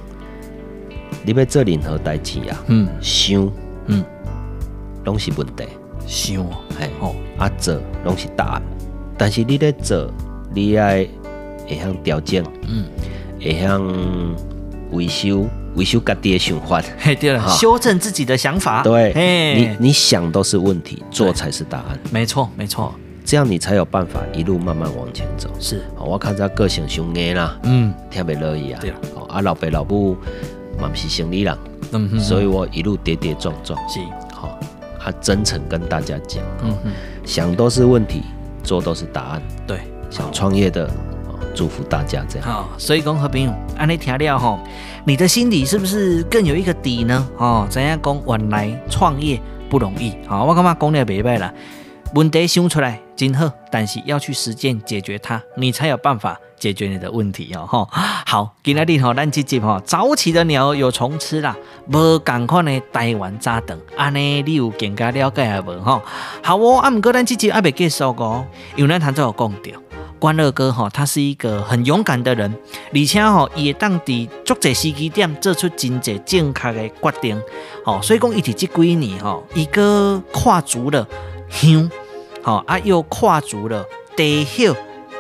[1.26, 3.52] 你要做任何代志啊，嗯，想，
[3.88, 4.06] 嗯，
[5.04, 5.66] 拢是问题，
[6.06, 6.46] 想，
[6.80, 8.75] 嘿，吼，啊做拢是答案。
[9.18, 10.10] 但是你咧做，
[10.54, 11.08] 你爱
[11.68, 12.86] 会晓调整，嗯，
[13.40, 13.82] 会晓
[14.92, 18.84] 维修，维修家己的想法，嘿，对了，修正自己的想法。
[18.84, 19.14] 对，
[19.58, 22.00] 你你想都是问题，做才是答案。
[22.12, 22.94] 没错，没错，
[23.26, 25.50] 这样你才有办法一路慢慢往前走。
[25.60, 28.80] 是，我看他个性凶硬啦，嗯，特别乐意啊。
[28.82, 28.92] 对
[29.30, 30.16] 啊，老爸老母
[30.80, 31.58] 嘛不是生理人，
[31.92, 33.78] 嗯，所以我一路跌跌撞撞。
[33.90, 34.00] 是，
[34.34, 34.58] 好，
[35.00, 36.92] 他真诚跟大家讲，嗯嗯，
[37.26, 38.22] 想都是问题，
[38.66, 39.42] 做都是答案。
[39.66, 40.90] 对，想创业的。
[41.58, 42.46] 祝福大家这样。
[42.46, 44.60] 好，所以讲和朋友，安尼听了吼，
[45.06, 47.26] 你的心里是不是更有一个底呢？
[47.38, 48.22] 哦，怎样讲？
[48.28, 50.14] 原来创业不容易。
[50.28, 51.54] 好，我感觉讲了袂歹啦。
[52.14, 57.68] 问题想出来真好，但是要去实践解决它，你才有办法解决你的问题哦。
[57.68, 61.56] 吼，好，今日吼，咱这集吼，早起的鸟有虫吃啦，
[61.88, 65.80] 无共款的台湾早顿，安尼你有更加了解下无？
[65.84, 66.02] 吼，
[66.42, 68.44] 好哦，啊，毋过咱这集还未结束哦，
[68.76, 69.82] 因为咱头先有讲到。
[70.18, 72.52] 关二哥哈，他是一个很勇敢的人，
[72.94, 77.40] 而且哈也当地足侪时机点做出真侪正确的决定，
[77.84, 81.06] 吼，所以讲伊伫这几年吼，伊个跨足了
[81.50, 81.92] 乡，
[82.42, 84.74] 吼啊又跨足了地 hiệu，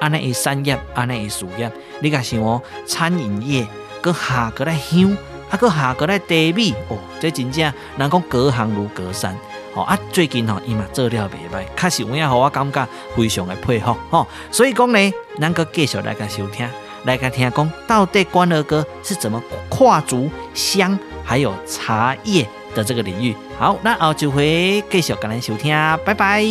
[0.06, 3.68] 安尼个产业，安尼个事业，你讲想哦，餐饮业
[4.02, 5.18] 搁下搁来香，
[5.50, 9.36] 啊搁下搁来地米，哦，这真正人讲隔行如隔山。
[9.74, 14.28] 哦啊，最近吼伊嘛做了袂歹，确实有影互我感觉非常的佩服吼。
[14.52, 16.70] 所以讲呢，咱阁继续来个收听，
[17.06, 23.36] 来个听讲，到底关二哥是怎么跨足香还有茶叶的这个领域。
[23.58, 26.44] 好，那后就会继续跟咱收听，拜拜。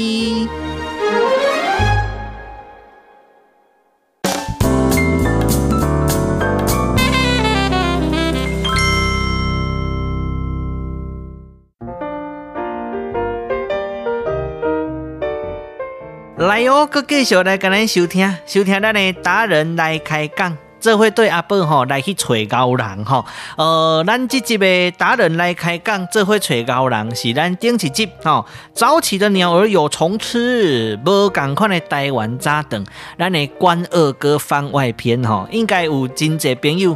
[16.36, 23.24] 来哟，搁继续来跟咱收听，收听咱的达人来开讲，这会对阿宝吼来去找高人吼。
[23.56, 28.44] 呃，咱这集的达人来开讲，这会找高人是咱顶一集吼。
[28.74, 32.84] 早起的鸟儿有虫吃，无共款的台湾早顿，
[33.18, 36.94] 咱的关二哥番外篇吼，应该有真侪朋友。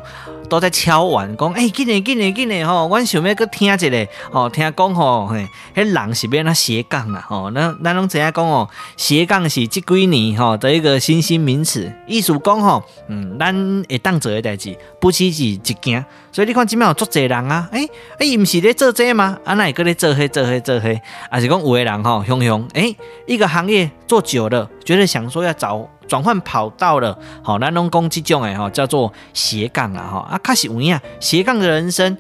[0.49, 2.87] 都在敲碗讲，哎、欸，紧嘞，紧嘞，紧嘞，吼！
[2.87, 3.87] 我想要搁听一下，
[4.33, 19.39] 吼，听讲吼，嘿，迄人是变那斜杠啊，吼，那咱拢知影讲哦，斜杠是这几年吼的一个新兴名词，意思讲吼，嗯，咱会当做的代志，不只是一件，所以你看即麦有足侪人啊，哎、欸，哎、欸，伊毋是咧做这个吗？
[19.45, 25.89] 啊，那会搁咧做迄做迄做迄，还是讲有的人吼，雄雄，诶、欸，一个行业做久了，觉得想说要找。
[26.09, 32.17] 转换跑道了，好，咱拢讲即种诶，吼，叫做斜杠啊，吼，啊，确实有影，斜杠的人生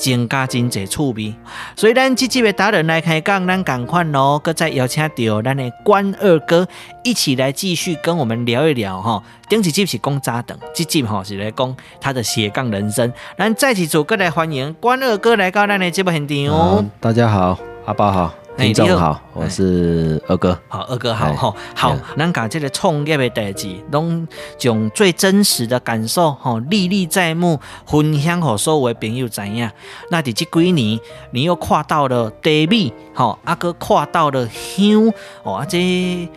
[0.00, 1.34] 增加真侪趣味，
[1.76, 6.66] 所以咱这几位达人来开讲，咱赶快咯，搁再邀请到咱的关二哥
[7.04, 16.36] 一起来继续跟我们聊一聊，吼，顶一集是讲早顿，这集吼是来讲他的斜杠人生，咱再次组过来欢迎关二哥来到咱的节目现场。
[16.46, 18.39] 哦，大家好，阿爸好。
[18.60, 20.58] 听众好，我是二哥。
[20.68, 21.96] 好，二哥好，吼，好。
[22.18, 29.70] 咱讲这个创业的代志，拢将最真实的感受，吼，历历在目，分享给所有的朋友知影。
[30.10, 35.10] 那伫这几年，你又跨到了茶米，吼，阿哥跨到了香，
[35.42, 36.28] 哦，啊这。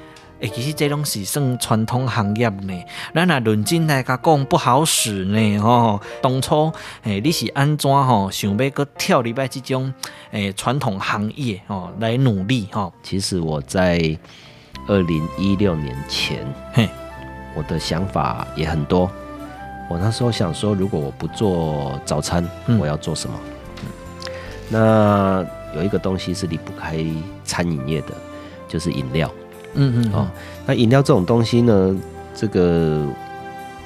[0.43, 2.83] 欸、其实这拢是算传统行业呢，
[3.15, 6.01] 咱若论真来甲讲不好使呢，吼。
[6.21, 6.69] 当初
[7.03, 9.93] 诶、欸，你是安怎吼想要搁跳入来这种
[10.31, 12.91] 诶传统行业哦来努力吼？
[13.01, 14.17] 其实我在
[14.89, 16.89] 二零一六年前，嘿，
[17.55, 19.09] 我的想法也很多。
[19.89, 23.39] 我那时候想说，如果我不做早餐，嗯、我要做什么？
[23.81, 23.87] 嗯，
[24.67, 25.45] 那
[25.77, 26.97] 有一个东西是离不开
[27.45, 28.07] 餐饮业的，
[28.67, 29.31] 就是饮料。
[29.75, 30.27] 嗯嗯哦，
[30.65, 31.95] 那饮料这种东西呢，
[32.35, 33.05] 这个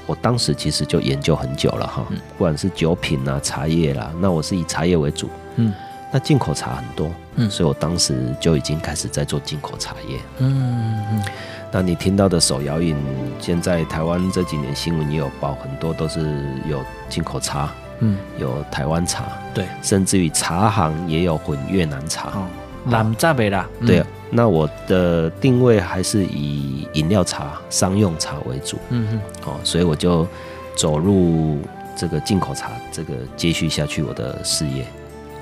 [0.06, 2.04] 我当时其实就研究很久了哈，
[2.36, 5.72] 不管是酒品啊、茶叶啦，那我是以茶叶为主，嗯，
[6.12, 11.22] 那进口茶很多，嗯，所以我当时就已经开始在做进口茶叶，嗯嗯，
[11.70, 12.96] 那你听到的手摇饮，
[13.38, 16.20] 现在台湾这几年新闻也有报，很多都是
[16.66, 17.70] 有进口茶，
[18.00, 22.46] 嗯，有台湾茶，对，甚至于茶行也有混越南茶，哦，
[22.84, 24.06] 南杂的啦，对啊。
[24.30, 30.26] 那我的定位还是以饮料茶、商用茶为主，嗯哼，哦，所以我就
[30.74, 31.58] 走入
[31.96, 34.82] 这个进口茶，这个接续下去我的事业。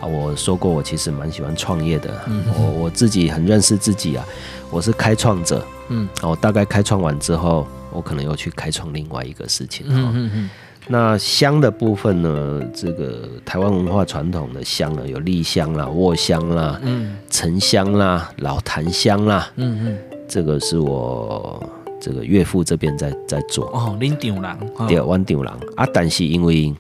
[0.01, 0.07] 啊。
[0.07, 4.25] 我说过，我其实蛮喜欢创业的，嗯、我我自己很认识自己啊，
[4.71, 10.51] 我是开创者，嗯，我大概开创完之后，我可能又去开创另外一个事情，嗯哼哼。
[10.89, 12.63] 那香的部分呢？
[12.73, 21.61] 这个台湾文化传统的香呢，有栗香啦、卧香啦、嗯、沉香啦、老檀香啦，嗯嗯，这个是我
[22.01, 23.67] 这个岳父这边在在做。
[23.71, 25.85] 哦，恁丈人，对，阮丈人啊。
[25.93, 26.73] 但是因为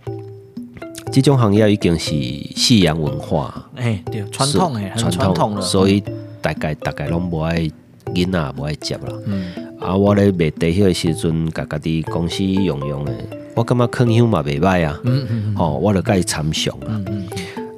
[1.12, 6.00] 这种行业已经是西洋文化，哎，对，传统哎，很传统了，所以
[6.40, 7.68] 大概大概拢不爱
[8.14, 9.12] 囡仔不爱接啦。
[9.24, 9.50] 嗯，
[9.80, 13.14] 啊，我咧卖地迄个时阵，家家己公司用用诶，
[13.56, 15.00] 我感觉坑香嘛袂歹啊。
[15.04, 16.86] 嗯嗯哦，我著甲伊参详啊。
[16.88, 17.26] 嗯嗯。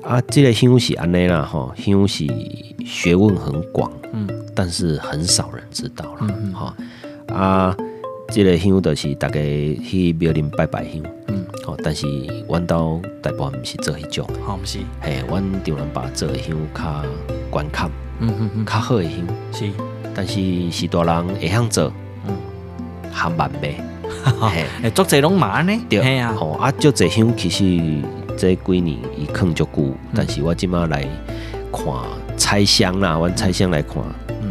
[0.02, 2.26] 啊，这个香是安尼啦，吼，香是
[2.84, 6.18] 学问很广，嗯，但是很少人知道啦。
[6.22, 6.74] 嗯哈，
[7.32, 7.76] 啊，
[8.28, 11.02] 这个香就是大家去庙里拜拜香。
[11.84, 12.06] 但是，
[12.48, 17.04] 阮兜大部分毋是做迄种，好毋是，嘿，阮丈人把做的香较
[17.52, 19.12] 悬坎，嗯嗯嗯，较好的香
[19.52, 19.70] 是，
[20.14, 21.92] 但是是大人会晓做，
[22.26, 22.34] 嗯，
[23.14, 23.74] 较慢卖，
[24.40, 27.64] 嘿， 足侪拢嘛安尼，对啊，吼啊，足侪乡其实
[28.36, 31.06] 这几年伊藏足久，但是我即马来
[31.72, 31.84] 看
[32.36, 34.02] 拆箱啦，阮拆箱来看，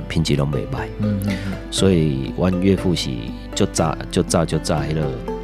[0.07, 3.09] 品质拢袂歹，嗯嗯嗯，所以阮岳父是
[3.55, 5.36] 足早足早足早迄个。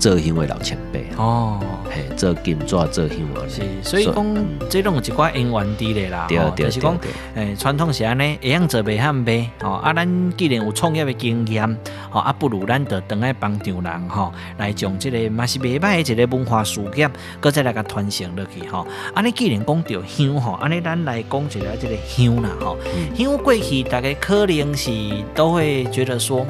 [0.00, 6.98] 做香的老前辈哦，嘿，做金纸做香啊，是，所以讲、嗯、这种有一寡因缘伫咧啦，对，就是讲，
[7.34, 11.68] 诶，传统是安尼，会样做袂汉卖，哦，啊，咱既然有创业的经验，
[12.10, 17.06] 哦，啊，不如咱就等来帮助人，吼，来将这个嘛是袂歹的一个文化事业，
[17.38, 22.78] 搁再来个传承落去，吼，安尼既然讲到香，吼，安尼咱来讲一下这个香啦，吼，
[23.14, 24.90] 香过去大家可能是
[25.34, 26.46] 都会觉得说。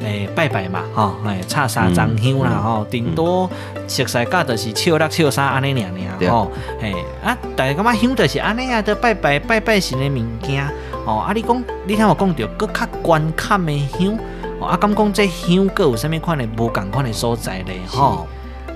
[0.00, 3.50] 诶、欸，拜拜嘛，吼，诶，插三张香啦，吼、嗯，顶、嗯、多
[3.86, 10.66] 熟悉甲就是笑六笑三安尼尔尔，吼，诶，啊，大家感觉香就是安尼啊，都拜拜拜拜神的物件，
[11.04, 14.18] 哦，啊，你讲，你听我讲着，搁较观看的香，
[14.58, 18.26] 哦，啊，敢讲这香搁有啥物款的无共款的所在咧，吼，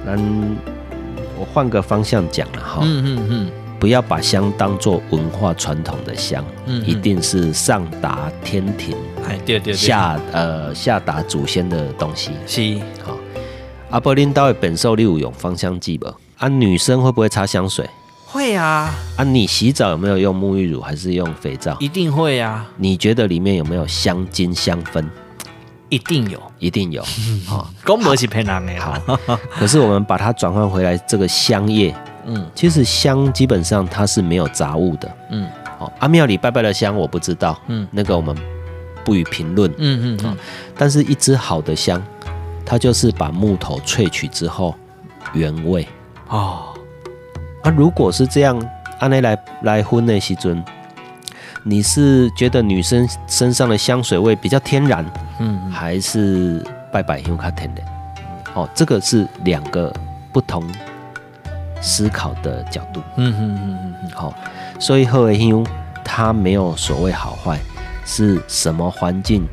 [0.04, 0.18] 咱
[1.38, 3.50] 我换个方向讲了，哈，嗯嗯嗯，
[3.84, 8.96] 不要把香当做文化传统的香，嗯，一定是上达天庭。
[9.28, 13.14] 哎，对对对，下呃下达祖先的东西是好。
[13.90, 16.06] 阿伯林到底本寿六有用芳香剂不？
[16.38, 17.86] 啊，女生会不会擦香水？
[18.24, 18.90] 会啊。
[19.18, 21.76] 啊，你洗澡有没有用沐浴乳还是用肥皂？
[21.78, 22.66] 一定会啊。
[22.78, 25.04] 你觉得里面有没有香精香氛？
[25.90, 27.04] 一定有，一定有。
[27.46, 28.80] 好，公婆是骗人的。
[28.80, 28.98] 好，
[29.58, 31.94] 可是我们把它转换回来，这个香叶，
[32.26, 35.10] 嗯，其实香基本上它是没有杂物的。
[35.30, 35.48] 嗯，
[35.78, 37.58] 好，阿庙里拜拜的香我不知道。
[37.68, 38.36] 嗯，那个我们。
[39.04, 39.70] 不予评论。
[39.76, 40.36] 嗯嗯嗯，
[40.78, 42.02] 但是一支好的香，
[42.64, 44.74] 它就是把木头萃取之后
[45.34, 45.86] 原味
[46.28, 46.72] 哦。
[47.62, 48.58] 啊，如果是这样，
[49.00, 50.64] 阿内来来婚的时尊，
[51.64, 55.04] 你是觉得女生身上的香水味比较天然，
[55.38, 57.86] 嗯，还是拜拜香较天然？
[58.54, 59.92] 哦，这个是两个
[60.32, 60.66] 不同
[61.80, 63.00] 思考的角度。
[63.16, 64.34] 嗯嗯嗯嗯嗯，好，
[64.78, 65.66] 所以好的香
[66.04, 67.58] 它没有所谓好坏。
[68.06, 69.48] 是什么环境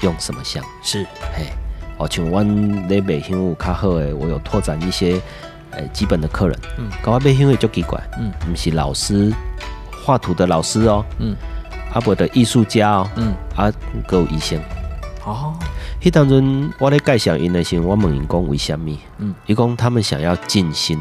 [0.00, 0.64] 用什么香？
[0.82, 1.06] 是
[1.36, 1.44] 嘿，
[1.98, 5.12] 哦，像阮咧卖香有较好诶，我有拓展一些
[5.72, 6.58] 诶、欸、基本的客人。
[6.78, 9.30] 嗯，搞我卖香会就奇怪，嗯，不是老师
[10.02, 11.36] 画图的老师哦，嗯，
[11.92, 13.70] 阿伯的艺术家哦，嗯，啊，
[14.10, 14.58] 有医生。
[15.26, 15.52] 哦，
[16.00, 18.98] 迄当阵我咧介绍因的时候，我问因讲为虾米？
[19.18, 20.98] 嗯，伊讲他们想要静心。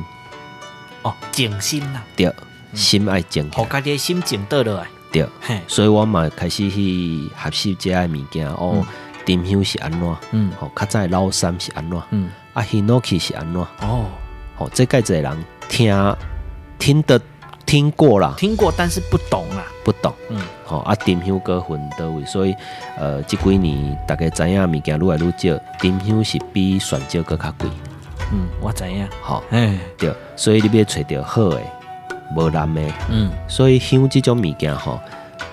[1.03, 2.05] 哦，静心啦、啊。
[2.15, 2.33] 对，
[2.73, 3.49] 心爱静。
[3.51, 4.87] 好，家己心静倒落来。
[5.11, 5.27] 对，
[5.67, 8.85] 所以我嘛开始去学习这些物件哦。
[9.25, 10.15] 沉香是安怎？
[10.31, 12.01] 嗯，哦，较早老三是安怎？
[12.09, 13.61] 嗯，啊，希诺奇是安怎？
[13.61, 14.05] 哦，
[14.57, 16.15] 哦，这介侪人听
[16.79, 17.21] 听得
[17.63, 20.11] 听过啦，听过，但是不懂啦，不懂。
[20.29, 22.55] 嗯，好啊，沉香各分到位，所以
[22.97, 27.69] 呃，这几年大家知影物件愈来愈少，沉香是比选椒阁较贵。
[28.31, 29.07] 嗯，我知影。
[29.21, 31.63] 好，哎，对，所以你要找着好诶。
[32.35, 35.01] 无难的，嗯，所以香这种物件哈，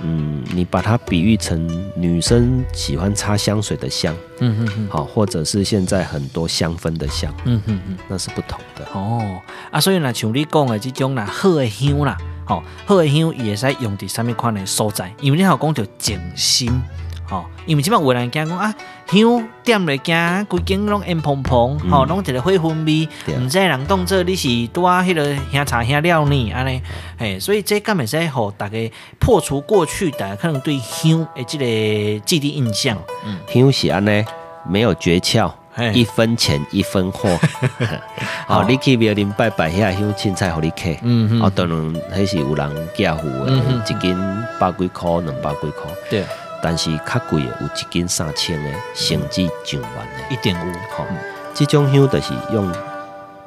[0.02, 9.40] 嗯，你把它比喻成女生喜欢擦香水的香，嗯嗯嗯，好，或者是现在很多香氛的香，嗯嗯嗯，那是不同的哦。
[9.70, 12.14] 啊，所以呢，像你讲的这种啦，好的香啦，
[12.44, 15.10] 好，好的香也会使用在什么款的所在？
[15.22, 16.70] 因为你好讲着静心。
[17.28, 18.74] 吼，因为即摆有人惊讲啊，
[19.06, 26.80] 香点咧惊，规间拢烟蓬蓬，吼，拢一个花薰味，毋知人当做你是拄啊迄个香茶香料呢，安尼，
[27.18, 32.96] 嘿，所以这敢会使互大家破除过去的可能对香诶即个既定印象。
[33.24, 34.24] 嗯，香是安尼，
[34.68, 35.50] 没有诀窍，
[35.92, 37.28] 一分钱一分货。
[38.46, 41.76] 好，你去庙里拜拜遐香凊彩互你客，嗯嗯，哦，当然
[42.14, 44.16] 迄是有人寄付的，一斤
[44.60, 46.24] 百几箍，两百几箍，对。
[46.66, 50.72] 但是较贵的有一斤三千的，甚至上万的，一点五。
[50.96, 51.16] 吼、嗯，
[51.54, 52.74] 这种香就是用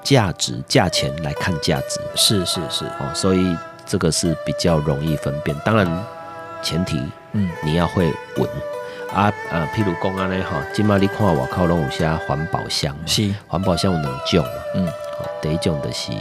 [0.02, 2.00] 价值、价钱来看价值。
[2.16, 5.54] 是是是，哦，所以这个是比较容易分辨。
[5.66, 5.86] 当然，
[6.62, 6.98] 前提，
[7.34, 8.06] 嗯，你要会
[8.38, 8.50] 闻、
[9.12, 14.46] 嗯、啊啊，譬如讲安尼哈，今嘛你看外口拢有些环保香，是环保箱有两种，
[14.76, 15.26] 嗯，好。
[15.42, 16.14] 第一种就是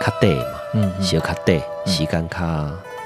[0.00, 2.38] 较短嘛，嗯，小较短，时间较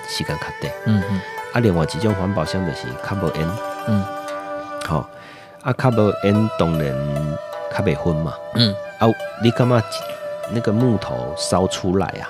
[0.08, 1.20] 时间较短，嗯嗯。
[1.52, 3.48] 啊，另外一种环保箱就是较无烟，
[3.86, 4.04] 嗯，
[4.86, 5.08] 好，
[5.62, 6.94] 啊，较无烟当然
[7.72, 8.74] 较袂熏嘛，嗯。
[8.98, 9.06] 啊，
[9.42, 9.80] 你干嘛
[10.50, 12.26] 那个木头烧出来啊？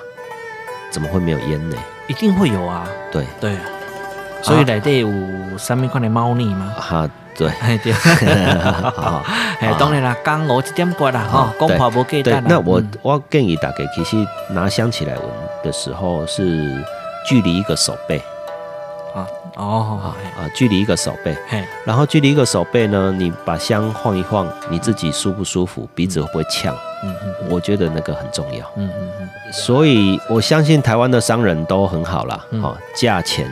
[0.91, 1.75] 怎么会没有烟呢？
[2.07, 2.87] 一定会有啊。
[3.11, 3.57] 对对，
[4.41, 6.73] 所以内底有啥物款的猫腻吗？
[6.77, 7.49] 哈，对。
[7.79, 7.93] 对。
[9.59, 12.39] 哎， 当然啦，刚我一点过啦，哈，讲话无记得。
[12.41, 14.15] 那我我建议大家其实
[14.49, 15.23] 拿香起来闻
[15.63, 16.83] 的时候是
[17.25, 18.21] 距离一个手背。
[19.59, 21.35] 啊哦啊，距离一个手背，
[21.85, 26.73] 然后距离一个手背呢，你把香晃一晃，你自己舒不舒服，鼻子会不会呛？
[27.03, 28.65] 嗯嗯，我觉得那个很重要。
[28.77, 32.45] 嗯嗯嗯，所以我相信台湾的商人都很好啦。
[32.51, 33.49] 哦，价钱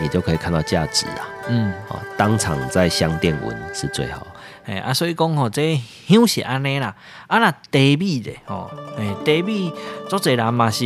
[0.00, 1.28] 你就可以看到价值啊。
[1.48, 4.26] 嗯，哦，当场在香店闻是最好。
[4.66, 6.94] 哎啊，所以讲吼，这香是安尼啦。
[7.26, 9.72] 啊那茶米的吼，哎茶米，
[10.08, 10.84] 做侪人嘛是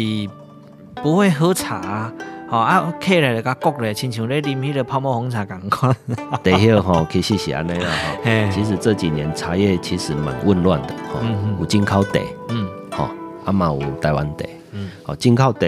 [1.03, 2.13] 不会喝茶。
[2.51, 5.95] 哦啊，客来个国咧，亲像咧啉迄个泡沫红茶共款。
[6.43, 7.91] 对迄吼，其实是安尼啦
[8.25, 8.51] 吼。
[8.51, 11.21] 其实这几年茶叶其实蛮混乱的吼，
[11.61, 12.19] 有进口茶，
[12.49, 13.07] 嗯，吼，
[13.45, 15.61] 啊嘛有台湾茶，嗯，好，进口茶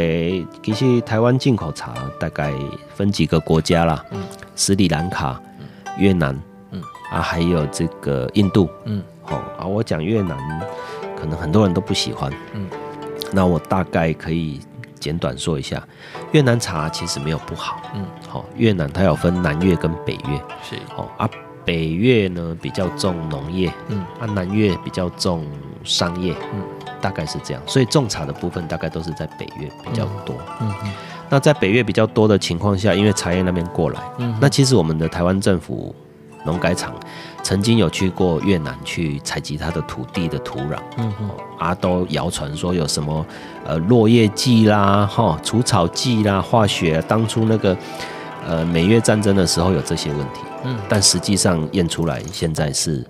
[0.62, 2.50] 其实台湾进口茶大概
[2.94, 4.22] 分几个国家啦，嗯，
[4.56, 5.38] 斯里兰卡、
[5.98, 6.34] 越南，
[6.70, 6.80] 嗯，
[7.12, 10.34] 啊还有这个印度，嗯，好啊，我讲越南
[11.14, 12.66] 可能很多人都不喜欢，嗯，
[13.32, 14.62] 那我大概可以。
[15.00, 15.82] 简短说一下，
[16.32, 21.28] 越南茶其实没有不好，嗯，好，越南它有分南越跟北越，是，哦啊，
[21.64, 25.44] 北越呢比较重农业，嗯，啊南越比较重
[25.82, 26.62] 商业，嗯，
[27.00, 30.92] 大概是这样，所以种茶的部分大概都是在北越比较多，嗯嗯，
[31.28, 35.94] 那在北越比较多的情况下，因为茶叶那边过来，嗯，那其实我们的台湾政府
[36.44, 36.94] 农改场
[37.42, 43.24] 曾经有去过越南去采集它的土地的土壤，嗯嗯，啊都谣传说有什么。
[43.66, 47.76] 呃，落叶剂啦，哈，除草剂啦，化学、啊，当初那个，
[48.48, 53.06] 呃，美越战争的时候有这些问题，嗯，但实际上验出来现在是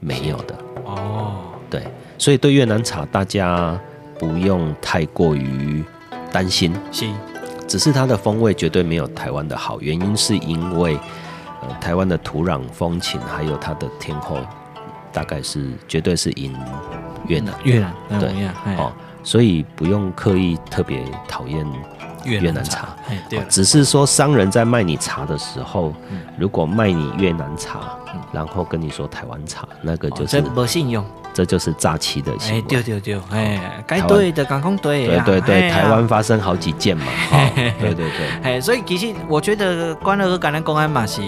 [0.00, 0.54] 没有的。
[0.84, 1.36] 哦，
[1.70, 1.82] 对，
[2.18, 3.78] 所以对越南茶大家
[4.18, 5.82] 不用太过于
[6.30, 7.06] 担心，是，
[7.66, 10.98] 只是它的风味绝对没有台湾的好，原因是因为，
[11.68, 14.38] 呃，台湾的土壤风情还有它的天候，
[15.12, 16.54] 大概是绝对是赢
[17.26, 18.92] 越南，越南，对，哦。
[19.22, 21.66] 所以不用刻意特别讨厌
[22.26, 22.88] 越南茶，
[23.48, 25.92] 只是说商人在卖你茶的时候，
[26.36, 27.80] 如果卖你越南茶，
[28.32, 32.62] 然后跟你说台湾茶，那个就是不信用，这就是诈欺的行为。
[32.62, 37.04] 对对对，哎，该对的刚刚对，对对对，台湾发生好几件嘛，
[37.54, 38.10] 对对对，
[38.42, 41.22] 哎，所以其实我觉得关二哥刚才讲的嘛是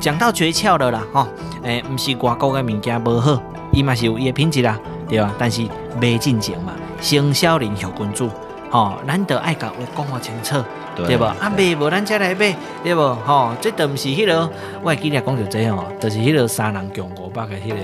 [0.00, 1.28] 讲到诀窍的啦，哈，
[1.62, 5.32] 哎，不是外国的物件不好，伊嘛是有伊的品质啦，对吧？
[5.38, 5.66] 但是
[6.00, 6.72] 没进前嘛。
[7.00, 8.30] 生肖人小君主，
[8.74, 10.56] 吼，咱得爱甲话讲互清楚，
[10.96, 11.22] 对不？
[11.22, 12.52] 啊，卖无咱才来买，
[12.82, 13.14] 对无？
[13.24, 14.50] 吼，这都毋是迄个，
[14.82, 17.76] 我会记得讲着这吼，就是迄个三人共五百个迄个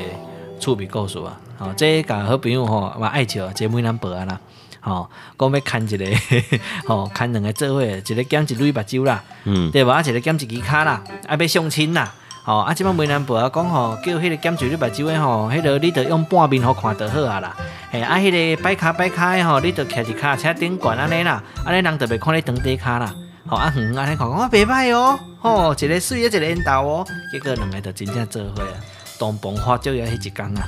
[0.59, 1.39] 趣味故事啊。
[1.61, 4.41] 吼，这甲好朋友吼嘛爱笑，这每人报啊啦，
[4.81, 6.05] 吼，讲要牵一个，
[6.89, 9.91] 吼，牵两个做伙，一个减一蕊目睭啦，嗯，对不？
[9.93, 12.13] 啊，一个减一支骹啦，啊，要相亲啦。
[12.47, 17.55] 哦，啊，即摆梅兰伯啊讲吼，叫迄个减水你目睭诶吼，迄个你着用半面好看着好啊啦。
[17.91, 23.15] 嘿，啊，迄个摆卡摆卡诶吼，你着徛一卡车顶悬安尼啦，安尼人特别看你长底骹啦。
[23.47, 28.73] 吼，啊远安尼看，我袂歹哦，吼，一个水，一个缘投哦，结果两个着真正做伙啊。
[29.19, 30.65] 东鹏花烛夜迄一天啊，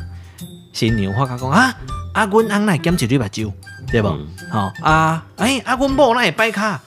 [0.72, 1.74] 新娘发觉讲啊，
[2.12, 3.50] 啊，阮翁来减水你目睭，
[3.90, 4.08] 对无？
[4.50, 6.78] 吼，啊，哎，啊，阮某哪会摆卡？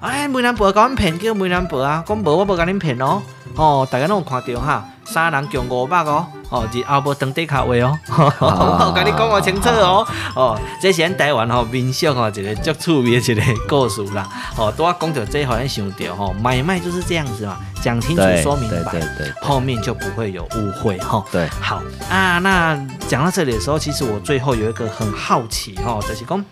[0.00, 3.20] 哎，梅兰伯甲阮骗，叫梅兰伯啊，讲无我无甲恁骗哦。
[3.56, 7.98] 哦，大家拢有看到哈，三人共五百哦，哦，是后无当地卡位哦，
[8.40, 21.22] 我跟你讲个清楚哦，哦，这是咱台湾吼民俗吼一个足趣味的一个故事啦，哦，拄仔讲到这，好像想到吼，买卖就是这样子嘛，讲清楚说明白，对对对，后面就不会有误会哈。
[21.30, 22.78] 对，好啊，那
[23.08, 26.42] 讲到这里的时候，其实我最后有一个很好奇哈，就是讲，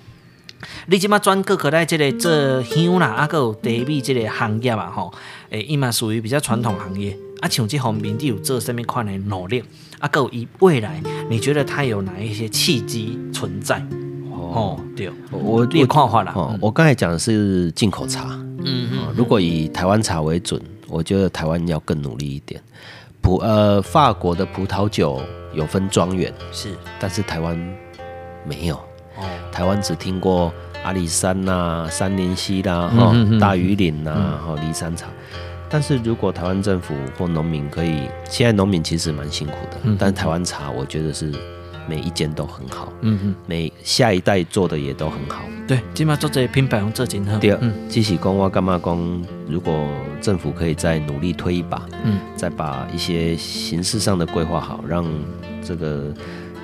[0.90, 5.12] 你即马转过过来这个做香啦，啊，搁有茶米这个行业啊，吼。
[5.50, 9.62] 诶，伊嘛属于比较传统行业啊，像这方面你有做什么款的努力
[9.98, 10.08] 啊？
[10.08, 13.86] 够以未来，你觉得它有哪一些契机存在？
[14.32, 16.32] 哦，对，我你看法啦。
[16.34, 18.24] 哦，我刚才讲的是进口茶，
[18.64, 20.58] 嗯嗯，如果以台湾茶为准，
[20.88, 22.58] 我觉得台湾要更努力一点。
[23.20, 25.20] 葡呃，法国的葡萄酒
[25.52, 27.54] 有分庄园，是，但是台湾
[28.48, 28.76] 没有。
[29.16, 30.52] 哦，台湾只听过
[30.84, 35.06] 阿里山呐、啊、杉林溪啦、哈、大禹岭呐、啊、哈、梨山茶。
[35.70, 41.30] 但是如果台湾政府或农民可以，现在农民其实蛮辛苦的，嗯、但台湾茶我觉得是
[41.86, 45.42] 每一间都很好，嗯嗯，每下一代做的也都很好。
[45.66, 47.38] 对，起码做这品牌用这真好。
[47.38, 49.22] 第二，继续讲我干嘛讲？
[49.46, 49.86] 如果
[50.22, 55.04] 政府可以再努力推一把，嗯，再把一些形式上的规划好，让
[55.62, 56.04] 这个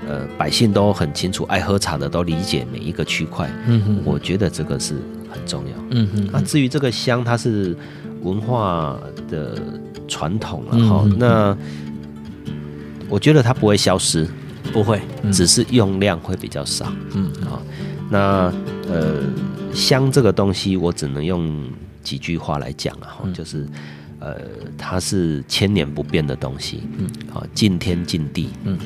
[0.08, 4.94] 呃百姓都很清楚，爱喝茶的都理解每一个区块，嗯哼，我觉得这个是
[5.30, 5.72] 很重要。
[5.90, 7.76] 嗯哼，那至于这个香，它是
[8.22, 8.98] 文化
[9.28, 9.58] 的
[10.08, 11.56] 传统了哈，嗯、那
[13.08, 14.26] 我觉得它不会消失，
[14.72, 16.90] 不会，嗯、只是用量会比较少。
[17.14, 17.62] 嗯，好，
[18.10, 18.52] 那
[18.88, 19.22] 呃
[19.72, 21.64] 香这个东西，我只能用
[22.02, 23.66] 几句话来讲啊，嗯、就是
[24.20, 24.36] 呃
[24.78, 26.82] 它是千年不变的东西。
[26.98, 28.48] 嗯，啊敬天敬地。
[28.64, 28.78] 嗯，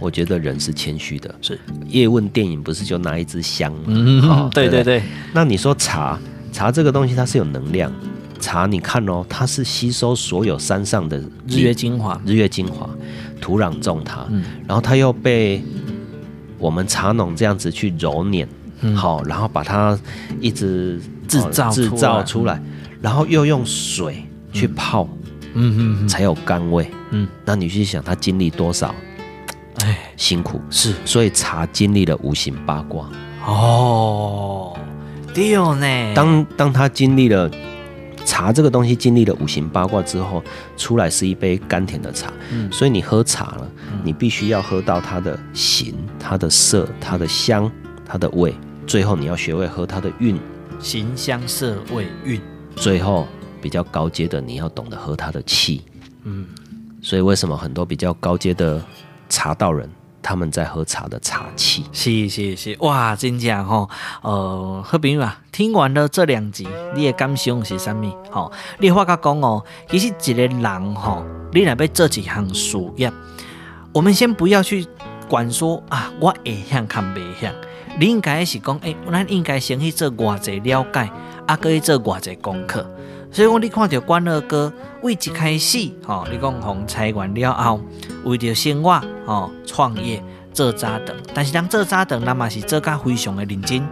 [0.00, 1.34] 我觉得人是谦虚的。
[1.40, 1.58] 是。
[1.86, 3.80] 叶问电影不是就拿一支香吗？
[3.86, 5.02] 嗯，好，对对对。
[5.32, 6.18] 那你说茶，
[6.52, 7.92] 茶这个东西它是有能量。
[8.40, 11.18] 茶，你看哦，它是吸收所有山上的
[11.48, 12.88] 日月精华，日月精华，
[13.40, 15.60] 土壤种它，嗯、然后它又被
[16.56, 18.48] 我们茶农这样子去揉捻，
[18.82, 19.98] 嗯、好，然后把它
[20.40, 22.62] 一直制造制造出来，
[23.02, 25.08] 然后又用水去泡，
[25.54, 26.08] 嗯嗯，嗯。
[26.08, 28.94] 才有甘味，嗯，那你去想，它经历多少，
[29.84, 33.08] 哎，辛苦是，所以茶经历了五行八卦，
[33.46, 34.76] 哦，
[35.34, 37.50] 对呢，当当他经历了。
[38.24, 40.44] 茶这个东西经历了五行八卦之后，
[40.76, 42.30] 出来是一杯甘甜的茶。
[42.50, 43.66] 嗯，所以你喝茶了，
[44.04, 47.72] 你必须要喝到它的形、它的色、它的香、
[48.04, 48.54] 它的味，
[48.86, 50.38] 最后你要学会喝它的韵。
[50.78, 52.38] 形、香、色、味、韵。
[52.76, 53.26] 最后
[53.62, 55.80] 比较高阶的，你要懂得喝它的气。
[56.24, 56.46] 嗯，
[57.00, 58.84] 所以为什么很多比较高阶的
[59.28, 59.90] 茶道人？
[60.20, 63.88] 他们在喝茶的茶气，是是是，哇，真正吼，
[64.20, 68.12] 呃，好朋友啊，听完了这两集，你的感想是什么？
[68.30, 73.10] 吼，你发觉讲哦，其实一个人吼，你若要做一项事业，
[73.94, 74.86] 我们先不要去
[75.30, 77.50] 管说啊，我会晓看袂晓，
[77.98, 81.10] 你应该是讲，诶、欸，咱应该先去做偌济了解，
[81.46, 82.84] 啊，搁去做偌济功课。
[83.30, 84.72] 所以讲，你看到关二哥
[85.02, 87.80] 为一开始，吼，你讲从裁员了后，
[88.24, 90.22] 为着生活，吼，创业
[90.52, 93.86] 做早顿，但是人做早顿，那嘛是做甲非常的认真，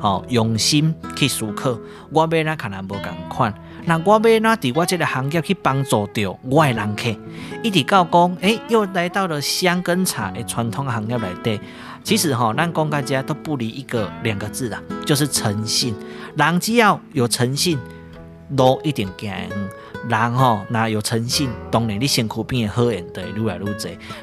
[0.00, 1.78] 吼，用心去思考，
[2.10, 3.54] 我要哪可能无共款？
[3.84, 7.16] 那我要哪伫我这个行业去帮助到我的人客，
[7.62, 11.58] 一直到讲，诶，又来到了香跟茶的传统行业来对，
[12.02, 15.94] 其实吼，咱讲大家都不离一个两个字啊，就是诚信。
[16.36, 17.78] 人只要有诚信。
[18.56, 19.30] 路一定行，
[20.08, 23.74] 人吼那有诚信，当然你身躯边的好人就会愈来愈多。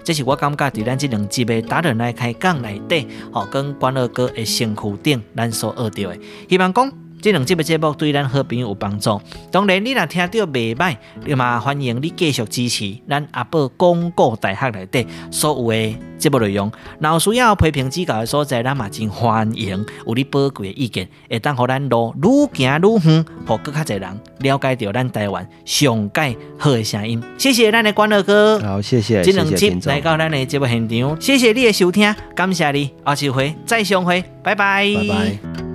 [0.04, 6.20] 这是我感觉伫咱这两集的达人来开讲内底，吼跟关二哥的身躯顶咱所学到的，
[6.50, 7.07] 希望讲。
[7.22, 9.20] 这两集的节目对咱好朋友有帮助。
[9.52, 10.96] 当然，你若听到袂歹，
[11.26, 16.72] 你嘛欢迎你继续支持咱阿宝广告大学内底所有的节目内容。
[17.00, 27.22] 若有需要批评指教的所在，咱嘛真欢迎有你宝贵的意见，会当互咱路愈行愈远，互更较侪人了解到咱台湾上界好的声音。
[27.38, 29.24] 谢谢咱的关二哥，好，谢谢。
[29.24, 35.67] 这两集来到咱的节目现场，谢谢你的收听，感谢你，下次会再相会，拜拜，拜拜。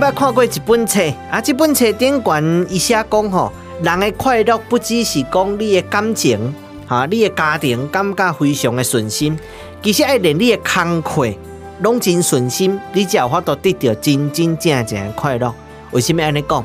[0.00, 6.54] 捌看过一本册，啊，这本册顶悬伊写讲吼，人的快乐不只是讲你的感情，
[6.86, 9.36] 哈，你的家庭感觉非常的顺心，
[9.82, 11.26] 其实爱连你的工课
[11.80, 15.52] 拢真顺心，你才有法度得到真真正正的快乐。
[15.90, 16.64] 为什么安尼讲？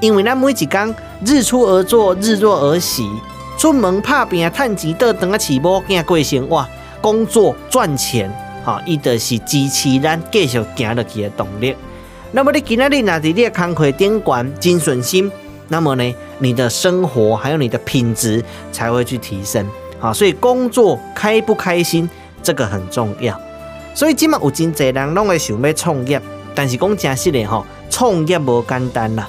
[0.00, 0.94] 因为咱每一天
[1.24, 3.08] 日出而作，日落而息，
[3.56, 6.66] 出门打拼趁钱，倒转啊饲某囝过生活，
[7.00, 8.28] 工作赚钱，
[8.64, 11.76] 哈，伊就是支持咱继续行落去的动力。
[12.36, 15.30] 那么你今仔日若伫你的工课顶悬真顺心，
[15.68, 19.64] 那么呢，你的生活还有你的品质才会去提升。
[20.00, 22.10] 好，所以工作开不开心，
[22.42, 23.40] 这个很重要。
[23.94, 26.20] 所以今麦有真侪人拢会想要创业，
[26.56, 29.28] 但是讲真实的吼，创业无简单啦。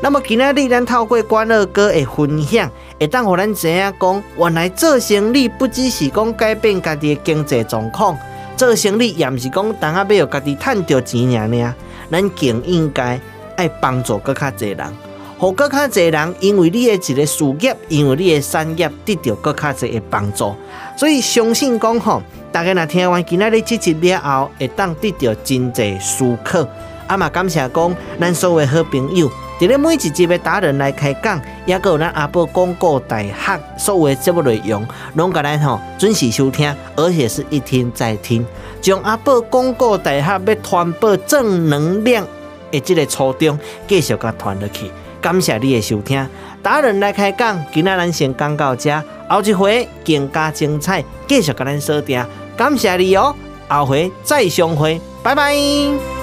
[0.00, 8.16] 那么今仔日咱透过关二哥的分享，会当互咱知影讲，原来做生意不只是讲改变家己的经济状况，
[8.56, 10.14] 做生意也毋是讲等下要。
[10.14, 11.74] 有家己赚到钱尔尔。
[12.14, 13.20] 咱更应该
[13.56, 14.86] 爱帮助更较侪人，
[15.36, 20.54] 互更较侪人，因为你的一个事业，因为你的产业得到更较侪的帮助，
[20.96, 26.64] 所以相信讲吼，大家若听完今仔日这集了后，会当得到真侪思考。
[27.08, 38.46] 啊嘛，感谢讲咱所有好朋友伫咧每一集的达人来开讲，也有咱阿伯广告大学所有的节目内容，拢甲咱吼准时收听，而且是一听再听，
[38.84, 42.22] 将阿宝广告大厦要传播正能量
[42.70, 43.58] 的这个初衷
[43.88, 44.90] 继续甲传落去。
[45.22, 46.28] 感谢你的收听，
[46.62, 52.22] 达人来开讲，今仔咱先讲到这，后一回更加精彩，继续甲咱收听。
[52.58, 53.34] 感谢你哦，
[53.68, 56.13] 后回再相会，拜拜。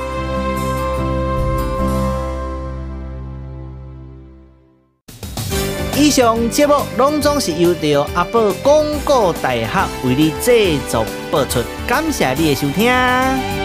[6.11, 9.67] 上节目拢总是由着阿宝广告大学
[10.03, 13.60] 为你制作播出，感谢你的收听。